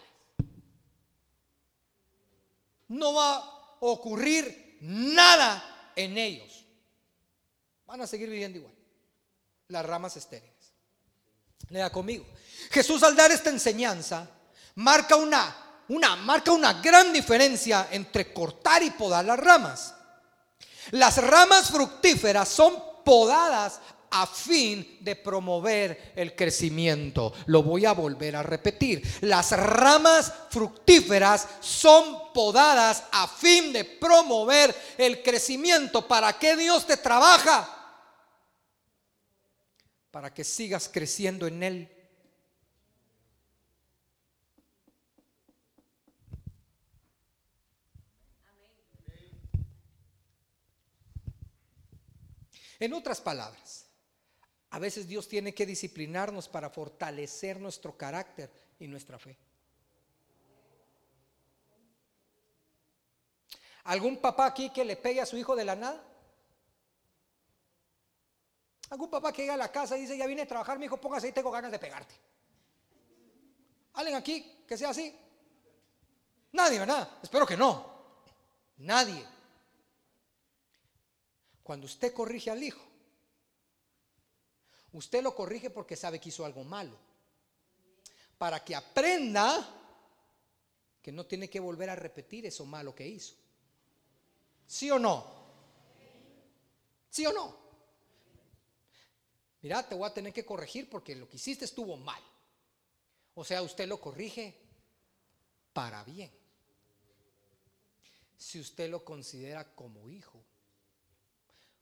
No 2.90 3.14
va 3.14 3.38
a 3.38 3.78
ocurrir 3.82 4.78
nada 4.82 5.92
en 5.96 6.18
ellos. 6.18 6.66
Van 7.86 8.02
a 8.02 8.08
seguir 8.08 8.30
viviendo 8.30 8.60
igual. 8.60 8.74
Las 9.70 9.86
ramas 9.86 10.16
estériles. 10.18 10.74
Lea 11.70 11.90
conmigo. 11.92 12.26
Jesús 12.70 13.04
al 13.04 13.16
dar 13.16 13.32
esta 13.32 13.50
enseñanza 13.50 14.30
marca 14.76 15.16
una, 15.16 15.67
una, 15.90 16.16
marca 16.16 16.52
una 16.52 16.74
gran 16.74 17.14
diferencia 17.14 17.88
entre 17.92 18.34
cortar 18.34 18.84
y 18.84 18.92
podar 18.92 19.26
las 19.26 19.40
ramas. 19.40 19.94
Las 20.92 21.18
ramas 21.18 21.70
fructíferas 21.70 22.48
son 22.48 22.74
podadas 23.04 23.80
a 24.10 24.26
fin 24.26 24.98
de 25.02 25.16
promover 25.16 26.14
el 26.16 26.36
crecimiento. 26.36 27.34
Lo 27.48 27.64
voy 27.64 27.86
a 27.86 27.94
volver 27.94 28.36
a 28.36 28.44
repetir. 28.44 29.02
Las 29.22 29.52
ramas 29.52 30.32
fructíferas 30.50 31.48
son 31.60 32.34
podadas 32.34 33.04
a 33.12 33.28
fin 33.28 33.74
de 33.74 33.84
promover 33.84 34.76
el 34.98 35.22
crecimiento. 35.22 36.08
¿Para 36.08 36.38
qué 36.40 36.56
Dios 36.56 36.86
te 36.86 36.98
trabaja? 36.98 37.74
Para 40.12 40.34
que 40.34 40.44
sigas 40.44 40.90
creciendo 40.92 41.48
en 41.48 41.64
Él. 41.64 41.97
En 52.80 52.94
otras 52.94 53.22
palabras, 53.22 53.88
a 54.70 54.80
veces 54.80 55.08
Dios 55.08 55.28
tiene 55.28 55.54
que 55.54 55.66
disciplinarnos 55.66 56.48
para 56.48 56.70
fortalecer 56.70 57.60
nuestro 57.60 57.98
carácter 57.98 58.52
y 58.80 58.88
nuestra 58.88 59.18
fe. 59.18 59.38
¿Algún 63.86 64.18
papá 64.18 64.48
aquí 64.48 64.70
que 64.70 64.84
le 64.84 64.98
pegue 64.98 65.22
a 65.22 65.26
su 65.26 65.38
hijo 65.38 65.56
de 65.56 65.64
la 65.64 65.76
nada? 65.76 66.04
¿Algún 68.90 69.10
papá 69.10 69.32
que 69.32 69.44
llega 69.44 69.54
a 69.54 69.58
la 69.58 69.72
casa 69.72 69.98
y 69.98 70.02
dice, 70.02 70.18
ya 70.18 70.28
vine 70.28 70.44
a 70.44 70.48
trabajar, 70.48 70.78
mi 70.78 70.86
hijo, 70.86 70.98
póngase 70.98 71.28
ahí, 71.28 71.34
tengo 71.34 71.52
ganas 71.52 71.72
de 71.72 71.80
pegarte? 71.80 72.16
¿Alguien 73.94 74.18
aquí 74.18 74.64
que 74.68 74.78
sea 74.78 74.90
así? 74.90 75.18
Nadie, 76.52 76.80
¿verdad? 76.80 77.10
Espero 77.24 77.46
que 77.46 77.58
no. 77.58 77.98
Nadie. 78.78 79.26
Cuando 81.68 81.86
usted 81.86 82.14
corrige 82.14 82.50
al 82.50 82.64
hijo, 82.64 82.82
usted 84.94 85.22
lo 85.22 85.36
corrige 85.36 85.70
porque 85.70 85.98
sabe 85.98 86.18
que 86.18 86.30
hizo 86.30 86.46
algo 86.46 86.64
malo. 86.64 86.98
Para 88.38 88.64
que 88.64 88.74
aprenda 88.74 89.68
que 91.02 91.12
no 91.12 91.26
tiene 91.26 91.50
que 91.50 91.60
volver 91.60 91.90
a 91.90 91.96
repetir 91.98 92.46
eso 92.46 92.66
malo 92.66 92.96
que 92.96 93.06
hizo. 93.06 93.36
¿Sí 94.66 94.90
o 94.90 94.98
no? 94.98 95.26
¿Sí 97.10 97.26
o 97.26 97.34
no? 97.34 97.58
Mira, 99.62 99.86
te 99.86 99.94
voy 99.94 100.10
a 100.10 100.14
tener 100.14 100.32
que 100.32 100.46
corregir 100.46 100.90
porque 100.90 101.18
lo 101.18 101.28
que 101.28 101.36
hiciste 101.36 101.66
estuvo 101.66 101.98
mal. 101.98 102.24
O 103.36 103.44
sea, 103.44 103.62
usted 103.62 103.90
lo 103.90 104.00
corrige 104.00 104.56
para 105.74 106.02
bien. 106.06 106.32
Si 108.38 108.58
usted 108.58 108.90
lo 108.90 109.04
considera 109.04 109.76
como 109.76 110.08
hijo. 110.08 110.42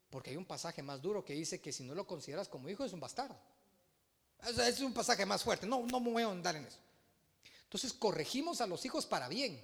Porque 0.09 0.29
hay 0.29 0.37
un 0.37 0.45
pasaje 0.45 0.81
más 0.81 1.01
duro 1.01 1.25
que 1.25 1.33
dice 1.33 1.59
que 1.59 1.71
si 1.71 1.83
no 1.83 1.95
lo 1.95 2.07
consideras 2.07 2.47
como 2.47 2.69
hijo 2.69 2.85
es 2.85 2.93
un 2.93 2.99
bastardo. 2.99 3.37
Es 4.47 4.79
un 4.79 4.93
pasaje 4.93 5.25
más 5.25 5.43
fuerte. 5.43 5.65
No, 5.65 5.85
no 5.85 5.99
me 5.99 6.11
voy 6.11 6.23
a 6.23 6.27
andar 6.27 6.55
en 6.55 6.65
eso. 6.65 6.77
Entonces 7.63 7.93
corregimos 7.93 8.61
a 8.61 8.67
los 8.67 8.85
hijos 8.85 9.05
para 9.05 9.27
bien. 9.27 9.61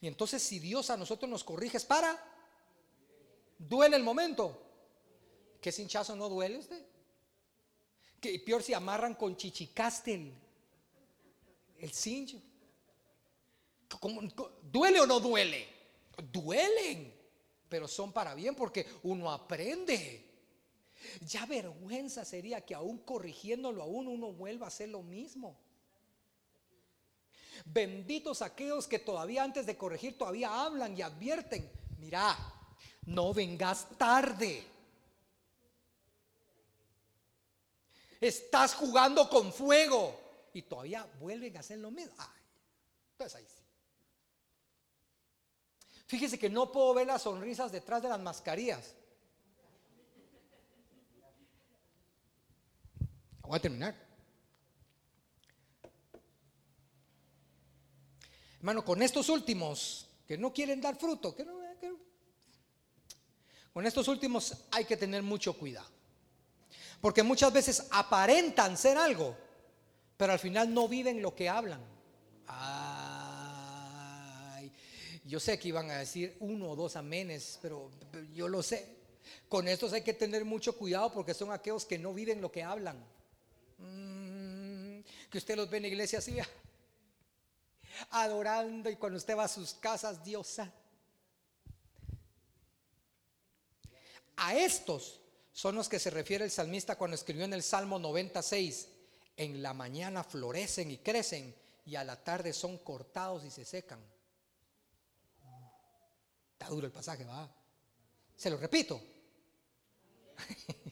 Y 0.00 0.06
entonces 0.06 0.42
si 0.42 0.58
Dios 0.58 0.90
a 0.90 0.96
nosotros 0.96 1.28
nos 1.28 1.42
corrige 1.42 1.76
es 1.76 1.84
para, 1.84 2.22
duele 3.58 3.96
el 3.96 4.02
momento. 4.02 4.64
¿Qué 5.60 5.74
hinchazo 5.76 6.14
no 6.14 6.28
duele 6.28 6.58
usted? 6.58 6.84
Que 8.20 8.38
peor 8.40 8.62
si 8.62 8.74
amarran 8.74 9.14
con 9.14 9.36
chichicastel 9.36 10.32
el 11.78 11.92
cincho. 11.92 12.40
¿Duele 14.62 15.00
o 15.00 15.06
no 15.06 15.18
duele? 15.18 15.66
Duelen 16.30 17.17
pero 17.68 17.86
son 17.88 18.12
para 18.12 18.34
bien 18.34 18.54
porque 18.54 18.86
uno 19.02 19.30
aprende. 19.30 20.24
Ya 21.20 21.46
vergüenza 21.46 22.24
sería 22.24 22.60
que 22.62 22.74
aún 22.74 22.98
corrigiéndolo 22.98 23.82
aún 23.82 24.08
uno 24.08 24.32
vuelva 24.32 24.66
a 24.66 24.68
hacer 24.68 24.88
lo 24.88 25.02
mismo. 25.02 25.58
Benditos 27.64 28.42
aquellos 28.42 28.86
que 28.86 28.98
todavía 28.98 29.42
antes 29.42 29.66
de 29.66 29.76
corregir 29.76 30.16
todavía 30.16 30.64
hablan 30.64 30.96
y 30.96 31.02
advierten, 31.02 31.70
mira, 31.98 32.36
no 33.06 33.32
vengas 33.34 33.88
tarde. 33.96 34.64
Estás 38.20 38.74
jugando 38.74 39.28
con 39.28 39.52
fuego 39.52 40.18
y 40.52 40.62
todavía 40.62 41.06
vuelven 41.20 41.56
a 41.56 41.60
hacer 41.60 41.78
lo 41.78 41.90
mismo. 41.90 42.14
entonces 43.12 43.36
ahí 43.36 43.46
sí. 43.46 43.67
Fíjese 46.08 46.38
que 46.38 46.50
no 46.50 46.72
puedo 46.72 46.92
ver 46.94 47.06
las 47.06 47.22
sonrisas 47.22 47.70
detrás 47.70 48.02
de 48.02 48.08
las 48.08 48.18
mascarillas. 48.18 48.94
Voy 53.42 53.56
a 53.56 53.60
terminar. 53.60 53.94
Hermano, 58.56 58.84
con 58.84 59.02
estos 59.02 59.28
últimos 59.28 60.08
que 60.26 60.36
no 60.36 60.52
quieren 60.52 60.80
dar 60.80 60.96
fruto, 60.96 61.34
que 61.34 61.44
no, 61.44 61.58
con 63.72 63.86
estos 63.86 64.08
últimos 64.08 64.64
hay 64.72 64.84
que 64.86 64.96
tener 64.96 65.22
mucho 65.22 65.52
cuidado. 65.52 65.88
Porque 67.00 67.22
muchas 67.22 67.52
veces 67.52 67.86
aparentan 67.92 68.76
ser 68.76 68.98
algo, 68.98 69.36
pero 70.16 70.32
al 70.32 70.40
final 70.40 70.74
no 70.74 70.88
viven 70.88 71.22
lo 71.22 71.32
que 71.34 71.48
hablan. 71.48 71.80
Ay, 72.48 73.88
yo 75.28 75.38
sé 75.38 75.58
que 75.58 75.68
iban 75.68 75.90
a 75.90 75.98
decir 75.98 76.36
uno 76.40 76.70
o 76.70 76.76
dos 76.76 76.96
amenes, 76.96 77.58
pero 77.60 77.90
yo 78.34 78.48
lo 78.48 78.62
sé. 78.62 78.96
Con 79.46 79.68
estos 79.68 79.92
hay 79.92 80.00
que 80.00 80.14
tener 80.14 80.46
mucho 80.46 80.74
cuidado 80.76 81.12
porque 81.12 81.34
son 81.34 81.52
aquellos 81.52 81.84
que 81.84 81.98
no 81.98 82.14
viven 82.14 82.40
lo 82.40 82.50
que 82.50 82.62
hablan. 82.62 82.96
Mm, 83.76 85.00
que 85.30 85.36
usted 85.36 85.54
los 85.54 85.68
ve 85.68 85.76
en 85.76 85.82
la 85.82 85.88
iglesia 85.88 86.20
así, 86.20 86.38
adorando 88.10 88.88
y 88.88 88.96
cuando 88.96 89.18
usted 89.18 89.36
va 89.36 89.44
a 89.44 89.48
sus 89.48 89.74
casas, 89.74 90.24
diosa. 90.24 90.72
A 94.36 94.56
estos 94.56 95.20
son 95.52 95.74
los 95.74 95.90
que 95.90 95.98
se 95.98 96.08
refiere 96.08 96.46
el 96.46 96.50
salmista 96.50 96.96
cuando 96.96 97.16
escribió 97.16 97.44
en 97.44 97.52
el 97.52 97.62
Salmo 97.62 97.98
96, 97.98 98.88
en 99.36 99.62
la 99.62 99.74
mañana 99.74 100.24
florecen 100.24 100.90
y 100.90 100.96
crecen 100.96 101.54
y 101.84 101.96
a 101.96 102.04
la 102.04 102.16
tarde 102.16 102.54
son 102.54 102.78
cortados 102.78 103.44
y 103.44 103.50
se 103.50 103.66
secan. 103.66 104.00
Está 106.58 106.70
duro 106.70 106.86
el 106.86 106.92
pasaje, 106.92 107.22
va. 107.24 107.48
Se 108.34 108.50
lo 108.50 108.56
repito. 108.56 109.00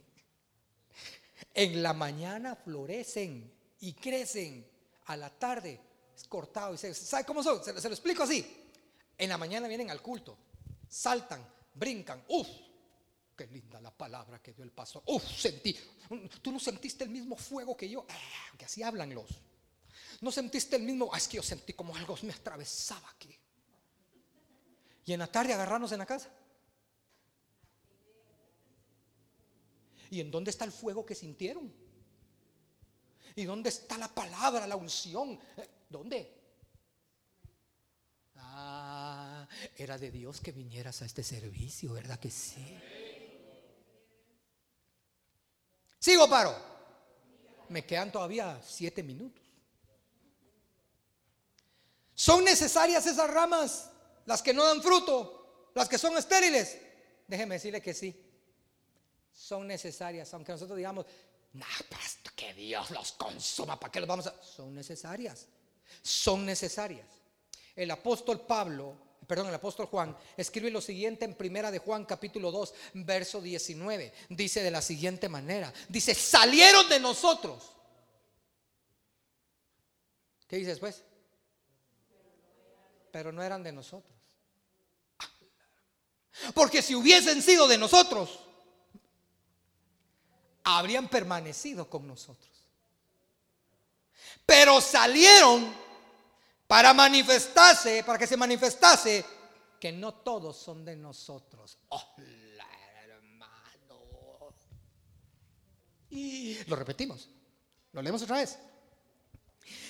En 1.57 1.83
la 1.83 1.95
mañana 1.95 2.55
florecen 2.55 3.51
y 3.81 3.95
crecen. 3.95 4.71
A 5.07 5.17
la 5.17 5.31
tarde 5.31 5.81
es 6.15 6.25
cortado 6.25 6.75
y 6.75 6.79
se. 6.79 6.93
¿Sabe 6.93 7.25
cómo 7.25 7.43
son? 7.43 7.65
Se, 7.65 7.73
lo 7.73 7.95
explico 7.95 8.25
así. 8.25 8.45
En 9.17 9.31
la 9.31 9.39
mañana 9.39 9.67
vienen 9.67 9.91
al 9.91 10.03
culto, 10.03 10.37
saltan, 10.87 11.49
brincan. 11.73 12.23
Uf, 12.29 12.47
qué 13.35 13.47
linda 13.47 13.81
la 13.81 13.91
palabra 13.91 14.43
que 14.43 14.53
dio 14.53 14.65
el 14.65 14.73
pastor. 14.73 15.03
Uf, 15.07 15.25
sentí. 15.25 15.75
Tú 16.43 16.53
no 16.53 16.61
sentiste 16.61 17.05
el 17.05 17.11
mismo 17.11 17.37
fuego 17.37 17.75
que 17.75 17.89
yo. 17.89 18.05
Ah, 18.07 18.57
que 18.59 18.67
así 18.67 18.83
hablan 18.83 19.15
los. 19.15 19.31
No 20.21 20.31
sentiste 20.31 20.77
el 20.77 20.83
mismo. 20.83 21.09
Ah, 21.11 21.17
es 21.17 21.27
que 21.27 21.39
yo 21.39 21.43
sentí 21.43 21.73
como 21.73 21.97
algo 21.97 22.19
me 22.21 22.35
atravesaba 22.35 23.09
aquí. 23.09 23.35
Y 25.07 25.13
en 25.13 25.21
la 25.21 25.29
tarde 25.29 25.55
agarrarnos 25.55 25.93
en 25.93 26.01
la 26.01 26.07
casa. 26.07 26.29
¿Y 30.11 30.21
en 30.21 30.31
dónde 30.31 30.51
está 30.51 30.65
el 30.65 30.73
fuego 30.73 31.07
que 31.07 31.15
sintieron? 31.15 31.73
¿Y 33.37 33.45
dónde 33.45 33.69
está 33.69 33.97
la 33.99 34.09
palabra, 34.09 34.67
la 34.67 34.77
unción? 34.77 35.39
Eh, 35.57 35.69
¿Dónde? 35.89 36.35
Ah, 38.37 39.47
era 39.77 39.97
de 39.97 40.11
Dios 40.11 40.41
que 40.41 40.53
vinieras 40.53 41.03
a 41.03 41.07
este 41.07 41.23
servicio, 41.23 41.93
¿verdad 41.93 42.19
que 42.19 42.31
sí? 42.31 42.65
Sigo, 46.01 46.29
paro. 46.29 46.57
Me 47.69 47.85
quedan 47.85 48.11
todavía 48.11 48.61
siete 48.65 49.03
minutos. 49.03 49.45
¿Son 52.15 52.43
necesarias 52.43 53.07
esas 53.07 53.31
ramas? 53.31 53.91
Las 54.27 54.43
que 54.43 54.53
no 54.53 54.65
dan 54.65 54.83
fruto, 54.83 55.71
las 55.75 55.89
que 55.89 55.99
son 55.99 56.17
estériles. 56.17 56.79
Déjeme 57.27 57.57
decirle 57.57 57.81
que 57.81 57.95
sí 57.95 58.23
son 59.37 59.67
necesarias, 59.67 60.33
aunque 60.33 60.53
nosotros 60.53 60.77
digamos, 60.77 61.05
no, 61.53 61.67
pastor, 61.91 62.33
que 62.35 62.55
Dios 62.55 62.91
los 62.91 63.13
consuma, 63.13 63.79
¿para 63.79 63.93
qué 63.93 64.01
los 64.01 64.09
vamos 64.09 64.27
a...? 64.27 64.43
Son 64.43 64.75
necesarias, 64.75 65.47
son 66.03 66.47
necesarias. 66.47 67.07
El 67.75 67.91
apóstol 67.91 68.47
Pablo, 68.47 68.97
perdón, 69.27 69.49
el 69.49 69.55
apóstol 69.55 69.87
Juan, 69.87 70.17
escribe 70.37 70.71
lo 70.71 70.81
siguiente 70.81 71.27
en 71.27 71.35
primera 71.35 71.71
de 71.71 71.79
Juan 71.79 72.07
capítulo 72.07 72.51
2, 72.51 72.75
verso 72.95 73.43
19. 73.43 74.13
Dice 74.31 74.63
de 74.63 74.71
la 74.71 74.81
siguiente 74.81 75.29
manera, 75.29 75.73
dice, 75.89 76.15
salieron 76.15 76.89
de 76.89 76.99
nosotros. 76.99 77.73
¿Qué 80.49 80.57
dice 80.57 80.71
después? 80.71 81.03
Pero 83.11 83.33
no 83.33 83.43
eran 83.43 83.63
de 83.63 83.73
nosotros. 83.73 84.16
Porque 86.55 86.83
si 86.83 86.95
hubiesen 86.95 87.43
sido 87.43 87.67
de 87.67 87.79
nosotros, 87.79 88.41
habrían 90.65 91.09
permanecido 91.09 91.89
con 91.89 92.07
nosotros. 92.07 92.51
Pero 94.45 94.81
salieron 94.81 95.75
para 96.67 96.93
manifestarse, 96.93 98.03
para 98.05 98.19
que 98.19 98.27
se 98.27 98.37
manifestase 98.37 99.25
que 99.81 99.93
no 99.93 100.15
todos 100.15 100.57
son 100.57 100.85
de 100.85 100.97
nosotros. 100.97 101.79
Hola, 101.89 102.67
hermano. 103.05 104.55
Y 106.11 106.65
lo 106.65 106.77
repetimos. 106.77 107.29
Lo 107.93 108.03
leemos 108.03 108.23
otra 108.23 108.39
vez. 108.39 108.59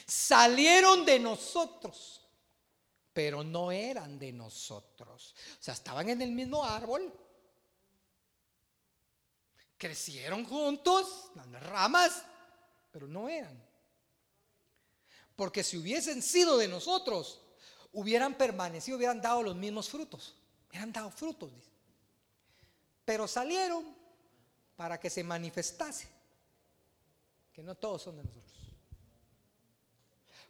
Salieron 0.06 1.04
de 1.04 1.18
nosotros, 1.18 2.25
pero 3.16 3.42
no 3.42 3.72
eran 3.72 4.18
de 4.18 4.30
nosotros. 4.30 5.34
O 5.58 5.62
sea, 5.62 5.72
estaban 5.72 6.06
en 6.10 6.20
el 6.20 6.32
mismo 6.32 6.62
árbol, 6.62 7.10
Crecieron 9.78 10.44
juntos, 10.44 11.30
las 11.34 11.62
ramas, 11.62 12.22
pero 12.90 13.06
no 13.06 13.28
eran. 13.28 13.58
Porque 15.34 15.62
si 15.62 15.78
hubiesen 15.78 16.20
sido 16.20 16.58
de 16.58 16.68
nosotros, 16.68 17.40
hubieran 17.92 18.36
permanecido, 18.36 18.98
hubieran 18.98 19.22
dado 19.22 19.42
los 19.42 19.56
mismos 19.56 19.88
frutos. 19.88 20.34
Hubieran 20.68 20.92
dado 20.92 21.10
frutos. 21.10 21.50
Pero 23.04 23.26
salieron 23.26 23.96
para 24.76 25.00
que 25.00 25.08
se 25.08 25.24
manifestase 25.24 26.08
que 27.50 27.62
no 27.62 27.74
todos 27.74 28.02
son 28.02 28.16
de 28.18 28.24
nosotros. 28.24 28.56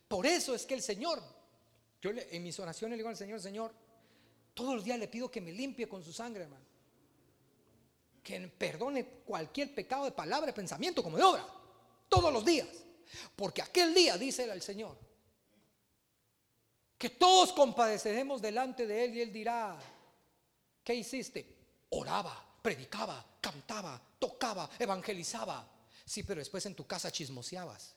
Por 0.08 0.26
eso 0.26 0.52
es 0.54 0.66
que 0.66 0.74
el 0.74 0.82
Señor, 0.82 1.22
yo 2.12 2.20
en 2.30 2.42
mis 2.42 2.58
oraciones 2.58 2.96
le 2.96 2.98
digo 2.98 3.08
al 3.08 3.16
Señor, 3.16 3.40
Señor, 3.40 3.72
todos 4.54 4.74
los 4.74 4.84
días 4.84 4.98
le 4.98 5.08
pido 5.08 5.30
que 5.30 5.40
me 5.40 5.52
limpie 5.52 5.88
con 5.88 6.02
su 6.02 6.12
sangre, 6.12 6.44
hermano 6.44 6.66
que 8.26 8.40
perdone 8.48 9.04
cualquier 9.24 9.72
pecado 9.72 10.04
de 10.04 10.10
palabra, 10.10 10.46
de 10.48 10.52
pensamiento, 10.52 11.00
como 11.00 11.16
de 11.16 11.22
obra, 11.22 11.46
todos 12.08 12.32
los 12.32 12.44
días. 12.44 12.66
Porque 13.36 13.62
aquel 13.62 13.94
día, 13.94 14.18
dice 14.18 14.42
el 14.50 14.60
Señor, 14.60 14.98
que 16.98 17.10
todos 17.10 17.52
compadeceremos 17.52 18.42
delante 18.42 18.84
de 18.84 19.04
Él 19.04 19.14
y 19.14 19.20
Él 19.20 19.32
dirá, 19.32 19.78
¿qué 20.82 20.92
hiciste? 20.96 21.56
Oraba, 21.90 22.44
predicaba, 22.60 23.24
cantaba, 23.40 24.02
tocaba, 24.18 24.68
evangelizaba. 24.76 25.70
Sí, 26.04 26.24
pero 26.24 26.40
después 26.40 26.66
en 26.66 26.74
tu 26.74 26.84
casa 26.84 27.12
chismoseabas. 27.12 27.94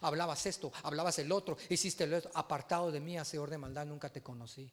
Hablabas 0.00 0.46
esto, 0.46 0.72
hablabas 0.82 1.18
el 1.18 1.30
otro, 1.32 1.56
hiciste 1.68 2.04
el 2.04 2.14
otro. 2.14 2.30
Apartado 2.34 2.90
de 2.90 3.00
mí, 3.00 3.16
hacedor 3.18 3.50
de 3.50 3.58
maldad, 3.58 3.86
nunca 3.86 4.10
te 4.10 4.22
conocí. 4.22 4.70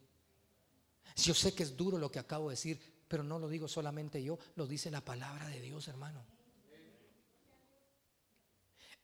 Yo 1.15 1.33
sé 1.33 1.53
que 1.53 1.63
es 1.63 1.77
duro 1.77 1.97
lo 1.97 2.11
que 2.11 2.19
acabo 2.19 2.49
de 2.49 2.53
decir, 2.53 2.79
pero 3.07 3.23
no 3.23 3.39
lo 3.39 3.47
digo 3.47 3.67
solamente 3.67 4.21
yo, 4.23 4.37
lo 4.55 4.67
dice 4.67 4.91
la 4.91 5.01
palabra 5.01 5.47
de 5.47 5.61
Dios, 5.61 5.87
hermano. 5.87 6.25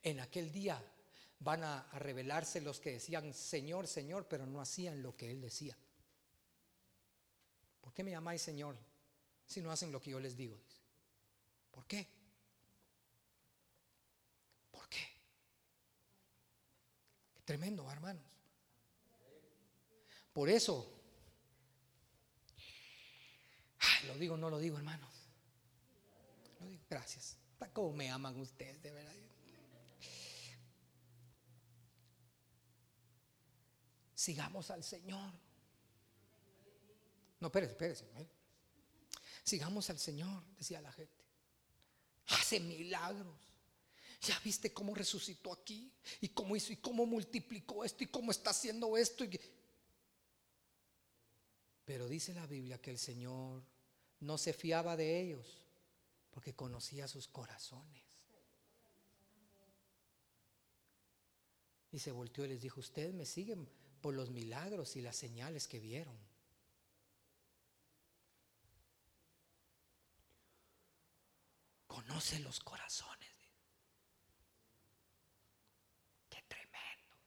En 0.03 0.19
aquel 0.19 0.51
día 0.51 0.81
van 1.39 1.63
a, 1.63 1.87
revelarse 1.93 2.61
los 2.61 2.79
que 2.79 2.93
decían 2.93 3.33
Señor, 3.33 3.87
Señor, 3.87 4.27
pero 4.27 4.45
no 4.45 4.61
hacían 4.61 5.01
lo 5.01 5.15
que 5.15 5.31
Él 5.31 5.41
decía. 5.41 5.77
¿Por 7.79 7.93
qué 7.93 8.03
me 8.03 8.11
llamáis 8.11 8.41
Señor 8.41 8.77
si 9.45 9.61
no 9.61 9.71
hacen 9.71 9.91
lo 9.91 10.01
que 10.01 10.11
yo 10.11 10.19
les 10.19 10.35
digo? 10.35 10.59
¿Por 11.71 11.85
qué? 11.85 12.07
¿Por 14.71 14.87
qué? 14.87 15.07
Qué 17.30 17.30
tremendo, 17.45 17.89
hermanos. 17.91 18.23
Por 20.33 20.49
eso 20.49 21.01
lo 24.07 24.15
digo, 24.17 24.37
no 24.37 24.49
lo 24.49 24.59
digo, 24.59 24.77
hermanos. 24.77 25.09
Gracias. 26.89 27.37
¿Cómo 27.73 27.93
me 27.93 28.09
aman 28.09 28.39
ustedes, 28.39 28.81
de 28.81 28.91
verdad? 28.91 29.13
Sigamos 34.15 34.69
al 34.69 34.83
Señor. 34.83 35.31
No, 37.39 37.47
espérese, 37.47 37.71
espérese. 37.71 38.05
Sigamos 39.43 39.89
al 39.89 39.97
Señor, 39.97 40.43
decía 40.57 40.81
la 40.81 40.91
gente. 40.91 41.23
Hace 42.27 42.59
milagros. 42.59 43.50
Ya 44.21 44.39
viste 44.39 44.71
cómo 44.71 44.93
resucitó 44.93 45.51
aquí 45.51 45.91
y 46.19 46.29
cómo 46.29 46.55
hizo 46.55 46.71
y 46.73 46.77
cómo 46.77 47.05
multiplicó 47.05 47.83
esto 47.83 48.03
y 48.03 48.07
cómo 48.07 48.31
está 48.31 48.51
haciendo 48.51 48.95
esto. 48.95 49.25
Pero 51.85 52.07
dice 52.07 52.33
la 52.33 52.45
Biblia 52.45 52.79
que 52.79 52.91
el 52.91 52.99
Señor 52.99 53.63
no 54.19 54.37
se 54.37 54.53
fiaba 54.53 54.95
de 54.95 55.21
ellos 55.21 55.65
porque 56.29 56.55
conocía 56.55 57.07
sus 57.07 57.27
corazones. 57.27 58.03
Y 61.91 61.99
se 61.99 62.11
volteó 62.11 62.45
y 62.45 62.49
les 62.49 62.61
dijo, 62.61 62.79
ustedes 62.79 63.13
me 63.13 63.25
siguen 63.25 63.67
por 64.01 64.13
los 64.13 64.29
milagros 64.29 64.95
y 64.95 65.01
las 65.01 65.15
señales 65.15 65.67
que 65.67 65.79
vieron. 65.79 66.17
Conoce 71.87 72.39
los 72.39 72.61
corazones. 72.61 73.29
Qué 76.29 76.41
tremendo. 76.47 77.17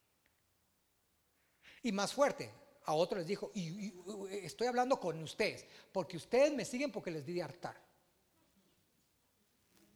Y 1.85 1.93
más 1.93 2.15
fuerte, 2.15 2.51
a 2.87 2.95
otros 2.95 3.19
les 3.19 3.29
dijo, 3.29 3.51
y, 3.55 3.95
estoy 4.43 4.67
hablando 4.67 4.99
con 4.99 5.23
ustedes, 5.23 5.67
porque 5.93 6.17
ustedes 6.17 6.53
me 6.53 6.65
siguen 6.65 6.91
porque 6.91 7.11
les 7.11 7.25
di 7.25 7.35
de 7.35 7.43
hartar. 7.43 7.77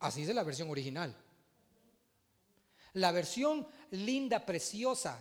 Así 0.00 0.22
es 0.22 0.34
la 0.34 0.44
versión 0.44 0.70
original. 0.70 1.16
La 2.92 3.10
versión 3.10 3.66
linda, 3.90 4.44
preciosa, 4.44 5.18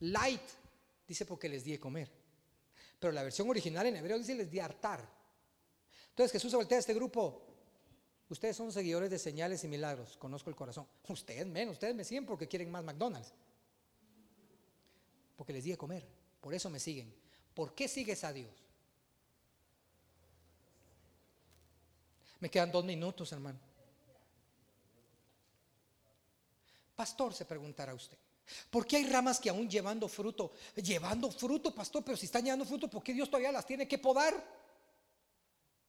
light, 0.00 0.40
dice 1.06 1.26
porque 1.26 1.48
les 1.48 1.64
di 1.64 1.72
de 1.72 1.80
comer. 1.80 2.10
Pero 3.00 3.12
la 3.12 3.24
versión 3.24 3.50
original 3.50 3.86
en 3.86 3.96
hebreo 3.96 4.18
dice 4.18 4.36
les 4.36 4.50
di 4.50 4.60
hartar. 4.60 5.04
Entonces 6.10 6.30
Jesús 6.30 6.52
se 6.52 6.56
voltea 6.56 6.78
a 6.78 6.80
este 6.80 6.94
grupo. 6.94 7.42
Ustedes 8.28 8.56
son 8.56 8.70
seguidores 8.70 9.10
de 9.10 9.18
señales 9.18 9.64
y 9.64 9.68
milagros. 9.68 10.16
Conozco 10.16 10.48
el 10.48 10.56
corazón. 10.56 10.86
Ustedes 11.08 11.46
menos, 11.46 11.72
ustedes 11.72 11.94
me 11.94 12.04
siguen 12.04 12.24
porque 12.24 12.46
quieren 12.46 12.70
más 12.70 12.84
McDonald's. 12.84 13.32
Porque 15.38 15.52
les 15.52 15.62
di 15.62 15.76
comer. 15.76 16.04
Por 16.40 16.52
eso 16.52 16.68
me 16.68 16.80
siguen. 16.80 17.14
¿Por 17.54 17.72
qué 17.72 17.86
sigues 17.86 18.24
a 18.24 18.32
Dios? 18.32 18.50
Me 22.40 22.50
quedan 22.50 22.72
dos 22.72 22.84
minutos, 22.84 23.30
hermano. 23.30 23.58
Pastor, 26.96 27.32
se 27.32 27.44
preguntará 27.44 27.94
usted. 27.94 28.18
¿Por 28.68 28.84
qué 28.84 28.96
hay 28.96 29.06
ramas 29.06 29.38
que 29.38 29.50
aún 29.50 29.70
llevando 29.70 30.08
fruto, 30.08 30.52
llevando 30.74 31.30
fruto, 31.30 31.72
pastor, 31.72 32.02
pero 32.02 32.16
si 32.16 32.26
están 32.26 32.44
llevando 32.44 32.64
fruto, 32.64 32.88
¿por 32.88 33.04
qué 33.04 33.12
Dios 33.12 33.28
todavía 33.28 33.52
las 33.52 33.66
tiene 33.66 33.86
que 33.86 33.98
podar? 33.98 34.34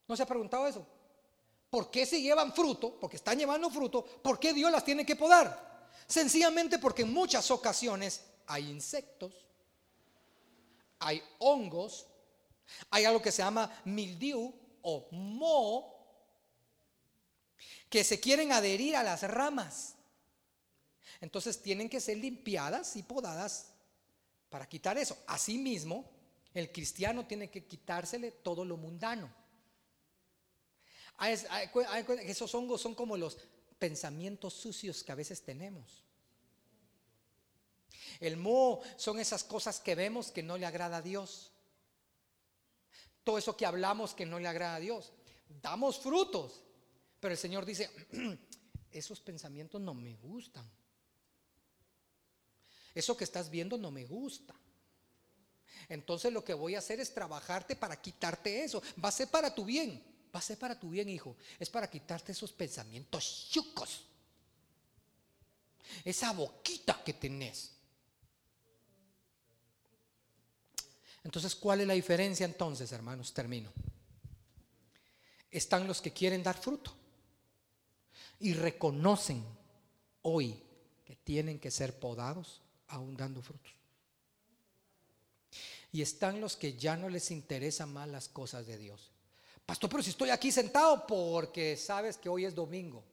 ¿No 0.07 0.15
se 0.15 0.21
ha 0.21 0.27
preguntado 0.27 0.67
eso? 0.67 0.85
¿Por 1.69 1.89
qué 1.89 2.05
se 2.05 2.21
llevan 2.21 2.53
fruto? 2.53 2.99
Porque 2.99 3.15
están 3.15 3.39
llevando 3.39 3.71
fruto, 3.71 4.05
¿por 4.05 4.39
qué 4.39 4.53
Dios 4.53 4.71
las 4.71 4.85
tiene 4.85 5.05
que 5.05 5.15
podar? 5.15 5.89
Sencillamente 6.05 6.77
porque 6.77 7.03
en 7.03 7.13
muchas 7.13 7.49
ocasiones 7.49 8.21
hay 8.49 8.67
insectos, 8.67 9.45
hay 10.97 11.23
hongos, 11.37 12.07
hay 12.89 13.05
algo 13.05 13.21
que 13.21 13.31
se 13.31 13.43
llama 13.43 13.71
mildew 13.85 14.51
o 14.81 15.07
moho, 15.11 15.95
que 17.89 18.03
se 18.03 18.19
quieren 18.19 18.51
adherir 18.51 18.95
a 18.95 19.03
las 19.03 19.21
ramas. 19.21 19.95
Entonces 21.21 21.61
tienen 21.61 21.89
que 21.89 22.01
ser 22.01 22.17
limpiadas 22.17 22.95
y 22.95 23.03
podadas 23.03 23.67
para 24.49 24.67
quitar 24.67 24.97
eso. 24.97 25.15
Asimismo, 25.27 26.09
el 26.55 26.71
cristiano 26.71 27.27
tiene 27.27 27.51
que 27.51 27.65
quitársele 27.65 28.31
todo 28.31 28.65
lo 28.65 28.77
mundano. 28.77 29.31
Esos 31.21 32.55
hongos 32.55 32.81
son 32.81 32.95
como 32.95 33.15
los 33.15 33.37
pensamientos 33.77 34.55
sucios 34.55 35.03
que 35.03 35.11
a 35.11 35.15
veces 35.15 35.43
tenemos. 35.43 36.08
El 38.19 38.37
moho 38.37 38.81
son 38.97 39.19
esas 39.19 39.43
cosas 39.43 39.79
que 39.79 39.95
vemos 39.95 40.31
que 40.31 40.43
no 40.43 40.57
le 40.57 40.65
agrada 40.65 40.97
a 40.97 41.01
Dios. 41.01 41.51
Todo 43.23 43.37
eso 43.37 43.55
que 43.55 43.65
hablamos 43.65 44.13
que 44.13 44.25
no 44.25 44.39
le 44.39 44.47
agrada 44.47 44.75
a 44.75 44.79
Dios. 44.79 45.11
Damos 45.61 45.99
frutos. 45.99 46.63
Pero 47.19 47.31
el 47.31 47.37
Señor 47.37 47.65
dice, 47.65 47.89
esos 48.91 49.19
pensamientos 49.19 49.79
no 49.79 49.93
me 49.93 50.15
gustan. 50.15 50.69
Eso 52.93 53.15
que 53.15 53.23
estás 53.23 53.49
viendo 53.49 53.77
no 53.77 53.91
me 53.91 54.05
gusta. 54.05 54.55
Entonces 55.87 56.33
lo 56.33 56.43
que 56.43 56.53
voy 56.53 56.75
a 56.75 56.79
hacer 56.79 56.99
es 56.99 57.13
trabajarte 57.13 57.75
para 57.75 58.01
quitarte 58.01 58.63
eso. 58.63 58.81
Va 59.03 59.09
a 59.09 59.13
ser 59.13 59.29
para 59.29 59.53
tu 59.53 59.63
bien. 59.65 60.03
Va 60.33 60.39
a 60.39 60.43
ser 60.43 60.57
para 60.57 60.79
tu 60.79 60.89
bien, 60.89 61.09
hijo. 61.09 61.35
Es 61.57 61.69
para 61.69 61.89
quitarte 61.89 62.31
esos 62.31 62.51
pensamientos 62.51 63.47
chucos. 63.49 64.05
Esa 66.03 66.33
boquita 66.33 67.01
que 67.03 67.13
tenés. 67.13 67.78
Entonces, 71.23 71.55
¿cuál 71.55 71.81
es 71.81 71.87
la 71.87 71.93
diferencia 71.93 72.45
entonces, 72.45 72.91
hermanos? 72.91 73.33
Termino. 73.33 73.71
Están 75.51 75.87
los 75.87 76.01
que 76.01 76.13
quieren 76.13 76.43
dar 76.43 76.57
fruto 76.57 76.93
y 78.39 78.53
reconocen 78.53 79.43
hoy 80.21 80.61
que 81.05 81.15
tienen 81.15 81.59
que 81.59 81.71
ser 81.71 81.99
podados 81.99 82.61
aún 82.87 83.17
dando 83.17 83.41
frutos. 83.41 83.73
Y 85.91 86.01
están 86.01 86.39
los 86.39 86.55
que 86.55 86.77
ya 86.77 86.95
no 86.95 87.09
les 87.09 87.31
interesan 87.31 87.91
más 87.91 88.07
las 88.07 88.29
cosas 88.29 88.67
de 88.67 88.77
Dios. 88.77 89.11
Pastor, 89.65 89.89
pero 89.89 90.03
si 90.03 90.11
estoy 90.11 90.29
aquí 90.29 90.51
sentado 90.51 91.05
porque 91.05 91.75
sabes 91.75 92.17
que 92.17 92.29
hoy 92.29 92.45
es 92.45 92.55
domingo. 92.55 93.03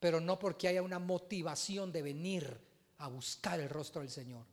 Pero 0.00 0.20
no 0.20 0.38
porque 0.38 0.66
haya 0.68 0.82
una 0.82 0.98
motivación 0.98 1.92
de 1.92 2.02
venir 2.02 2.69
a 3.00 3.08
buscar 3.08 3.58
el 3.60 3.68
rostro 3.68 4.02
del 4.02 4.10
Señor. 4.10 4.44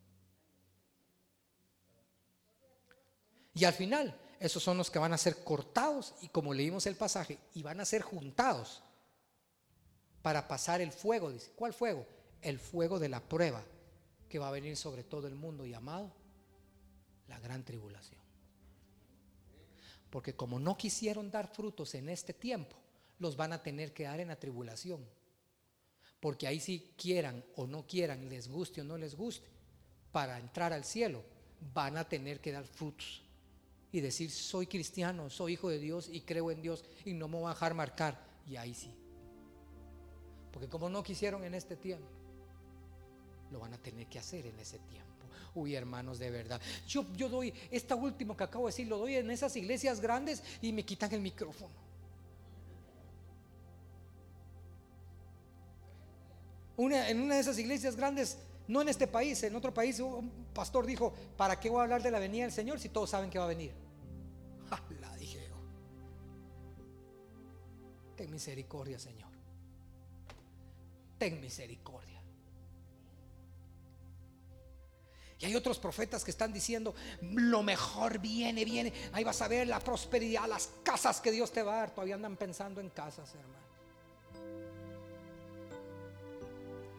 Y 3.54 3.66
al 3.66 3.74
final, 3.74 4.18
esos 4.40 4.64
son 4.64 4.78
los 4.78 4.90
que 4.90 5.00
van 5.00 5.14
a 5.14 5.18
ser 5.18 5.44
cortados 5.44 6.14
y 6.22 6.30
como 6.30 6.54
leímos 6.54 6.86
el 6.86 6.96
pasaje, 6.96 7.40
y 7.54 7.64
van 7.64 7.80
a 7.80 7.86
ser 7.86 8.02
juntados 8.02 8.82
para 10.22 10.48
pasar 10.48 10.80
el 10.80 10.92
fuego. 10.92 11.32
Dice, 11.32 11.52
¿cuál 11.56 11.74
fuego? 11.74 12.06
El 12.42 12.60
fuego 12.60 13.00
de 13.00 13.10
la 13.10 13.20
prueba 13.20 13.64
que 14.30 14.40
va 14.40 14.48
a 14.48 14.52
venir 14.52 14.78
sobre 14.78 15.04
todo 15.04 15.28
el 15.28 15.36
mundo 15.36 15.66
llamado 15.66 16.14
la 17.28 17.40
gran 17.40 17.64
tribulación. 17.66 18.22
Porque 20.10 20.36
como 20.36 20.60
no 20.60 20.78
quisieron 20.78 21.32
dar 21.32 21.48
frutos 21.48 21.96
en 21.96 22.10
este 22.10 22.34
tiempo, 22.34 22.78
los 23.20 23.36
van 23.36 23.52
a 23.52 23.62
tener 23.62 23.94
que 23.94 24.04
dar 24.04 24.20
en 24.20 24.30
la 24.30 24.40
tribulación. 24.40 25.06
Porque 26.20 26.48
ahí 26.48 26.60
si 26.60 26.94
quieran 26.98 27.44
o 27.56 27.68
no 27.68 27.86
quieran, 27.86 28.28
les 28.30 28.48
guste 28.48 28.82
o 28.82 28.84
no 28.84 28.98
les 28.98 29.16
guste, 29.16 29.48
para 30.12 30.40
entrar 30.40 30.74
al 30.74 30.84
cielo, 30.84 31.24
van 31.74 31.98
a 31.98 32.08
tener 32.08 32.40
que 32.40 32.52
dar 32.52 32.66
frutos. 32.66 33.22
Y 33.92 34.02
decir, 34.02 34.30
soy 34.32 34.68
cristiano, 34.68 35.30
soy 35.30 35.54
hijo 35.54 35.70
de 35.70 35.80
Dios 35.80 36.10
y 36.12 36.22
creo 36.22 36.52
en 36.52 36.62
Dios 36.62 36.84
y 37.06 37.14
no 37.14 37.28
me 37.28 37.38
voy 37.38 37.48
a 37.48 37.54
dejar 37.54 37.74
marcar. 37.74 38.20
Y 38.48 38.56
ahí 38.56 38.74
sí. 38.74 38.92
Porque 40.52 40.68
como 40.68 40.90
no 40.90 41.04
quisieron 41.04 41.44
en 41.44 41.54
este 41.54 41.76
tiempo, 41.76 42.08
lo 43.52 43.60
van 43.60 43.74
a 43.74 43.78
tener 43.78 44.08
que 44.08 44.20
hacer 44.20 44.46
en 44.46 44.60
ese 44.60 44.80
tiempo. 44.80 45.08
Uy, 45.56 45.76
hermanos, 45.76 46.20
de 46.20 46.30
verdad. 46.30 46.62
Yo, 46.88 47.06
yo 47.16 47.30
doy, 47.30 47.54
esta 47.72 47.96
última 47.96 48.36
que 48.36 48.44
acabo 48.44 48.66
de 48.66 48.72
decir, 48.72 48.88
lo 48.88 48.98
doy 48.98 49.16
en 49.16 49.32
esas 49.32 49.56
iglesias 49.56 50.02
grandes 50.02 50.44
y 50.62 50.72
me 50.74 50.84
quitan 50.84 51.14
el 51.14 51.22
micrófono. 51.22 51.87
En 56.78 57.22
una 57.22 57.36
de 57.36 57.42
esas 57.42 57.58
iglesias 57.58 57.96
grandes, 57.96 58.38
no 58.68 58.82
en 58.82 58.90
este 58.90 59.08
país, 59.08 59.42
en 59.44 59.56
otro 59.56 59.74
país, 59.74 60.00
un 60.00 60.32
pastor 60.54 60.86
dijo, 60.86 61.14
¿para 61.36 61.60
qué 61.60 61.70
voy 61.70 61.80
a 61.80 61.84
hablar 61.84 62.04
de 62.04 62.12
la 62.12 62.20
venida 62.20 62.44
del 62.44 62.52
Señor 62.52 62.80
si 62.80 62.90
todos 62.90 63.10
saben 63.10 63.30
que 63.30 63.40
va 63.40 63.46
a 63.46 63.50
venir? 63.50 63.74
La 65.02 65.16
dije 65.16 65.48
yo. 65.48 65.56
Ten 68.16 68.32
misericordia, 68.32 69.00
Señor 69.00 69.28
ten 71.18 71.42
misericordia. 71.42 72.22
Y 75.40 75.46
hay 75.46 75.56
otros 75.56 75.78
profetas 75.78 76.24
que 76.24 76.32
están 76.32 76.52
diciendo, 76.52 76.96
lo 77.22 77.62
mejor 77.62 78.18
viene, 78.18 78.66
viene. 78.66 78.92
Ahí 79.14 79.24
vas 79.24 79.40
a 79.44 79.48
ver 79.48 79.68
la 79.68 79.80
prosperidad, 79.80 80.48
las 80.48 80.72
casas 80.84 81.22
que 81.22 81.32
Dios 81.32 81.52
te 81.52 81.62
va 81.62 81.74
a 81.74 81.78
dar. 81.78 81.92
Todavía 81.92 82.16
andan 82.16 82.38
pensando 82.38 82.82
en 82.82 82.90
casas, 82.90 83.36
hermano. 83.36 83.67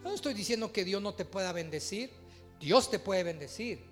No 0.03 0.13
estoy 0.13 0.33
diciendo 0.33 0.71
que 0.71 0.85
Dios 0.85 1.01
no 1.01 1.13
te 1.13 1.25
pueda 1.25 1.51
bendecir. 1.51 2.11
Dios 2.59 2.89
te 2.89 2.99
puede 2.99 3.23
bendecir. 3.23 3.83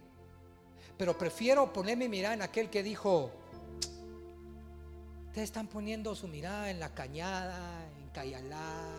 Pero 0.98 1.17
prefiero 1.17 1.72
ponerme 1.72 2.10
mirada 2.10 2.34
en 2.34 2.41
aquel 2.41 2.70
que 2.70 2.82
dijo, 2.84 3.32
ustedes 5.28 5.50
están 5.50 5.67
poniendo 5.67 6.15
su 6.15 6.28
mirada 6.28 6.72
en 6.72 6.80
la 6.80 6.93
cañada, 6.93 7.88
en 8.00 8.10
Cayalá, 8.10 8.98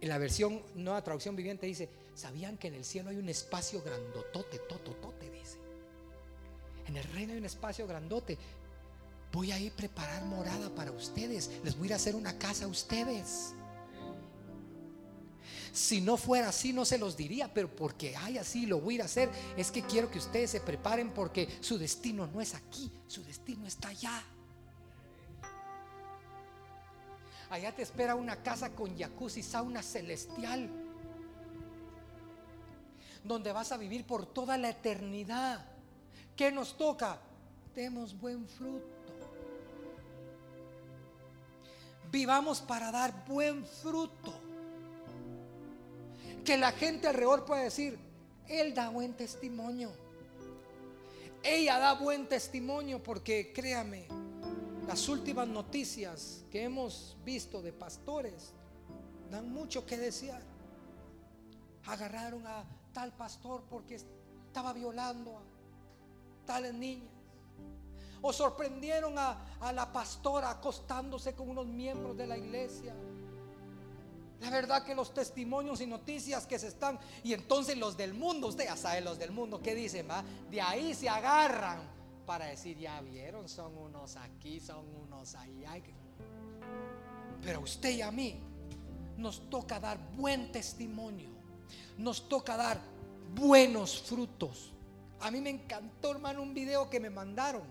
en 0.00 0.08
la 0.08 0.18
versión 0.18 0.62
nueva 0.74 1.02
traducción 1.04 1.36
viviente 1.36 1.66
dice, 1.66 1.88
¿sabían 2.14 2.56
que 2.56 2.68
en 2.68 2.74
el 2.74 2.84
cielo 2.84 3.10
hay 3.10 3.16
un 3.16 3.28
espacio 3.28 3.82
grandotote, 3.82 4.58
tototote? 4.60 5.30
Dice. 5.30 5.58
En 6.86 6.96
el 6.96 7.04
reino 7.04 7.32
hay 7.32 7.38
un 7.38 7.44
espacio 7.44 7.86
grandote. 7.86 8.38
Voy 9.32 9.52
a 9.52 9.58
ir 9.58 9.72
a 9.72 9.76
preparar 9.76 10.24
morada 10.24 10.70
para 10.74 10.90
ustedes. 10.90 11.50
Les 11.64 11.76
voy 11.76 11.84
a 11.84 11.86
ir 11.86 11.92
a 11.92 11.96
hacer 11.96 12.14
una 12.14 12.38
casa 12.38 12.64
a 12.64 12.68
ustedes. 12.68 13.52
Si 15.72 16.00
no 16.00 16.16
fuera 16.16 16.48
así, 16.48 16.72
no 16.72 16.84
se 16.84 16.98
los 16.98 17.16
diría, 17.16 17.52
pero 17.52 17.74
porque 17.74 18.16
hay 18.16 18.38
así, 18.38 18.66
lo 18.66 18.80
voy 18.80 18.94
a 18.94 18.96
ir 18.96 19.02
a 19.02 19.04
hacer. 19.04 19.30
Es 19.56 19.70
que 19.70 19.82
quiero 19.82 20.10
que 20.10 20.18
ustedes 20.18 20.50
se 20.50 20.60
preparen 20.60 21.10
porque 21.10 21.48
su 21.60 21.78
destino 21.78 22.26
no 22.26 22.40
es 22.40 22.54
aquí, 22.54 22.90
su 23.06 23.22
destino 23.24 23.66
está 23.66 23.88
allá. 23.88 24.22
Allá 27.50 27.74
te 27.74 27.82
espera 27.82 28.14
una 28.14 28.36
casa 28.36 28.70
con 28.70 28.96
jacuzzi, 28.96 29.42
sauna 29.42 29.82
celestial, 29.82 30.70
donde 33.24 33.52
vas 33.52 33.72
a 33.72 33.76
vivir 33.76 34.06
por 34.06 34.26
toda 34.26 34.56
la 34.56 34.70
eternidad. 34.70 35.64
¿Qué 36.36 36.52
nos 36.52 36.76
toca? 36.76 37.18
Demos 37.74 38.18
buen 38.18 38.46
fruto. 38.46 38.86
Vivamos 42.10 42.60
para 42.60 42.90
dar 42.90 43.24
buen 43.26 43.64
fruto. 43.64 44.49
Que 46.44 46.56
la 46.56 46.72
gente 46.72 47.08
alrededor 47.08 47.44
pueda 47.44 47.62
decir, 47.62 47.98
Él 48.48 48.74
da 48.74 48.88
buen 48.90 49.14
testimonio. 49.14 49.90
Ella 51.42 51.78
da 51.78 51.94
buen 51.94 52.28
testimonio 52.28 53.02
porque 53.02 53.52
créame, 53.52 54.06
las 54.86 55.08
últimas 55.08 55.48
noticias 55.48 56.44
que 56.50 56.64
hemos 56.64 57.16
visto 57.24 57.62
de 57.62 57.72
pastores 57.72 58.52
dan 59.30 59.50
mucho 59.52 59.86
que 59.86 59.96
desear. 59.96 60.42
Agarraron 61.86 62.46
a 62.46 62.64
tal 62.92 63.12
pastor 63.12 63.62
porque 63.70 63.94
estaba 63.94 64.72
violando 64.72 65.38
a 65.38 65.42
tales 66.44 66.74
niñas. 66.74 67.08
O 68.20 68.32
sorprendieron 68.32 69.16
a, 69.16 69.56
a 69.60 69.72
la 69.72 69.90
pastora 69.92 70.50
acostándose 70.50 71.34
con 71.34 71.48
unos 71.48 71.66
miembros 71.66 72.16
de 72.16 72.26
la 72.26 72.36
iglesia. 72.36 72.94
La 74.40 74.48
verdad 74.48 74.84
que 74.84 74.94
los 74.94 75.12
testimonios 75.12 75.80
y 75.80 75.86
noticias 75.86 76.46
que 76.46 76.58
se 76.58 76.68
están, 76.68 76.98
y 77.22 77.34
entonces 77.34 77.76
los 77.76 77.96
del 77.96 78.14
mundo, 78.14 78.48
usted 78.48 78.64
ya 78.64 78.76
sabe 78.76 79.02
los 79.02 79.18
del 79.18 79.32
mundo, 79.32 79.60
¿qué 79.62 79.74
dicen? 79.74 80.08
Va? 80.08 80.24
De 80.50 80.60
ahí 80.60 80.94
se 80.94 81.08
agarran 81.08 81.80
para 82.24 82.46
decir, 82.46 82.78
ya 82.78 83.00
vieron, 83.02 83.48
son 83.48 83.76
unos 83.76 84.16
aquí, 84.16 84.58
son 84.60 84.86
unos 84.96 85.34
allá. 85.34 85.72
Pero 87.42 87.60
usted 87.60 87.90
y 87.90 88.02
a 88.02 88.10
mí 88.10 88.40
nos 89.16 89.50
toca 89.50 89.78
dar 89.78 89.98
buen 90.16 90.50
testimonio, 90.52 91.28
nos 91.98 92.28
toca 92.28 92.56
dar 92.56 92.80
buenos 93.34 94.00
frutos. 94.00 94.72
A 95.20 95.30
mí 95.30 95.40
me 95.42 95.50
encantó, 95.50 96.12
hermano, 96.12 96.42
un 96.42 96.54
video 96.54 96.88
que 96.88 96.98
me 96.98 97.10
mandaron 97.10 97.64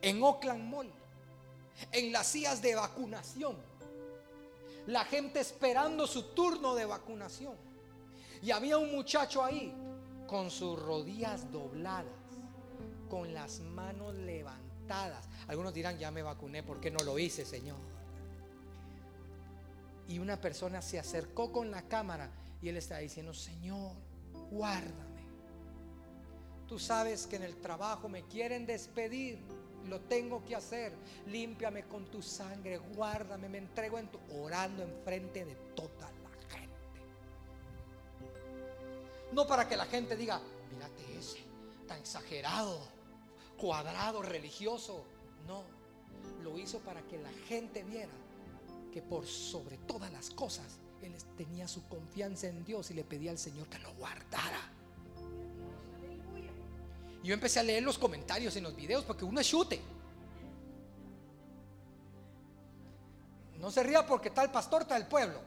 en 0.00 0.20
Oakland 0.22 0.64
Mall, 0.64 0.92
en 1.92 2.10
las 2.10 2.26
sillas 2.26 2.60
de 2.60 2.74
vacunación. 2.74 3.56
La 4.86 5.04
gente 5.04 5.40
esperando 5.40 6.06
su 6.06 6.34
turno 6.34 6.74
de 6.74 6.84
vacunación. 6.84 7.54
Y 8.42 8.50
había 8.50 8.78
un 8.78 8.92
muchacho 8.92 9.44
ahí 9.44 9.72
con 10.26 10.50
sus 10.50 10.80
rodillas 10.80 11.50
dobladas 11.52 12.22
con 13.12 13.34
las 13.34 13.60
manos 13.60 14.14
levantadas. 14.14 15.28
Algunos 15.46 15.74
dirán, 15.74 15.98
ya 15.98 16.10
me 16.10 16.22
vacuné, 16.22 16.62
¿por 16.62 16.80
qué 16.80 16.90
no 16.90 17.04
lo 17.04 17.18
hice, 17.18 17.44
Señor? 17.44 17.76
Y 20.08 20.18
una 20.18 20.40
persona 20.40 20.80
se 20.80 20.98
acercó 20.98 21.52
con 21.52 21.70
la 21.70 21.82
cámara 21.82 22.30
y 22.62 22.70
él 22.70 22.78
está 22.78 22.96
diciendo, 22.96 23.34
Señor, 23.34 23.92
guárdame. 24.50 25.26
Tú 26.66 26.78
sabes 26.78 27.26
que 27.26 27.36
en 27.36 27.42
el 27.42 27.56
trabajo 27.56 28.08
me 28.08 28.22
quieren 28.22 28.64
despedir, 28.64 29.38
lo 29.88 30.00
tengo 30.00 30.44
que 30.44 30.56
hacer. 30.56 30.92
Límpiame 31.26 31.84
con 31.84 32.06
tu 32.06 32.22
sangre, 32.22 32.78
guárdame, 32.78 33.48
me 33.48 33.58
entrego 33.58 33.98
en 33.98 34.08
tu 34.08 34.18
orando 34.40 34.82
enfrente 34.82 35.44
de 35.44 35.54
toda 35.74 36.10
la 36.22 36.56
gente. 36.56 36.76
No 39.32 39.46
para 39.46 39.68
que 39.68 39.76
la 39.76 39.86
gente 39.86 40.16
diga, 40.16 40.40
mírate 40.72 41.18
ese, 41.18 41.44
tan 41.86 41.98
exagerado 42.00 42.80
cuadrado 43.62 44.22
religioso. 44.22 45.04
No, 45.46 45.62
lo 46.42 46.58
hizo 46.58 46.80
para 46.80 47.02
que 47.02 47.18
la 47.18 47.30
gente 47.48 47.84
viera 47.84 48.12
que 48.92 49.00
por 49.00 49.26
sobre 49.26 49.78
todas 49.78 50.12
las 50.12 50.30
cosas 50.30 50.80
él 51.00 51.14
tenía 51.36 51.66
su 51.68 51.86
confianza 51.88 52.48
en 52.48 52.64
Dios 52.64 52.90
y 52.90 52.94
le 52.94 53.04
pedía 53.04 53.30
al 53.30 53.38
Señor 53.38 53.68
que 53.68 53.78
lo 53.78 53.92
guardara. 53.94 54.71
Yo 57.22 57.34
empecé 57.34 57.60
a 57.60 57.62
leer 57.62 57.82
los 57.82 57.98
comentarios 57.98 58.56
en 58.56 58.64
los 58.64 58.74
videos 58.74 59.04
porque 59.04 59.24
uno 59.24 59.40
es 59.40 59.46
chute. 59.48 59.80
No 63.60 63.70
se 63.70 63.82
ría 63.84 64.04
porque 64.04 64.30
tal 64.30 64.50
pastor 64.50 64.86
el 64.90 65.06
pueblo. 65.06 65.40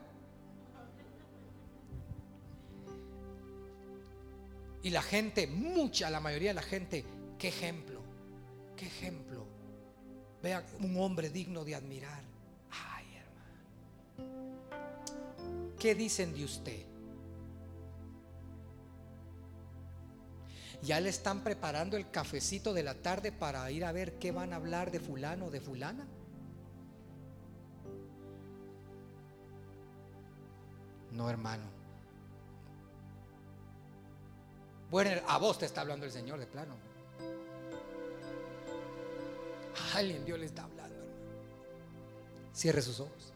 Y 4.83 4.89
la 4.89 5.01
gente, 5.01 5.47
mucha, 5.47 6.09
la 6.09 6.21
mayoría 6.21 6.51
de 6.51 6.53
la 6.53 6.61
gente, 6.61 7.03
qué 7.37 7.49
ejemplo. 7.49 7.99
Qué 8.77 8.85
ejemplo. 8.85 9.45
Vea 10.41 10.65
un 10.79 10.97
hombre 10.97 11.29
digno 11.29 11.65
de 11.65 11.75
admirar. 11.75 12.21
Ay, 12.69 13.05
hermano. 14.17 14.35
¿Qué 15.77 15.95
dicen 15.95 16.33
de 16.33 16.45
usted? 16.45 16.94
Ya 20.81 20.99
le 20.99 21.09
están 21.09 21.43
preparando 21.43 21.97
el 21.97 22.09
cafecito 22.09 22.73
de 22.73 22.83
la 22.83 22.95
tarde 22.95 23.31
para 23.31 23.69
ir 23.71 23.85
a 23.85 23.91
ver 23.91 24.19
qué 24.19 24.31
van 24.31 24.53
a 24.53 24.57
hablar 24.57 24.91
de 24.91 24.99
fulano 24.99 25.45
o 25.45 25.51
de 25.51 25.61
fulana. 25.61 26.05
No, 31.11 31.29
hermano. 31.29 31.63
Bueno, 34.91 35.21
a 35.27 35.37
vos 35.37 35.57
te 35.57 35.65
está 35.65 35.81
hablando 35.81 36.05
el 36.05 36.11
Señor 36.11 36.39
de 36.39 36.47
plano. 36.47 36.75
alguien 39.93 40.25
Dios 40.25 40.39
le 40.39 40.45
está 40.45 40.63
hablando, 40.63 40.95
hermano. 40.95 41.21
Cierre 42.53 42.81
sus 42.81 42.99
ojos. 42.99 43.33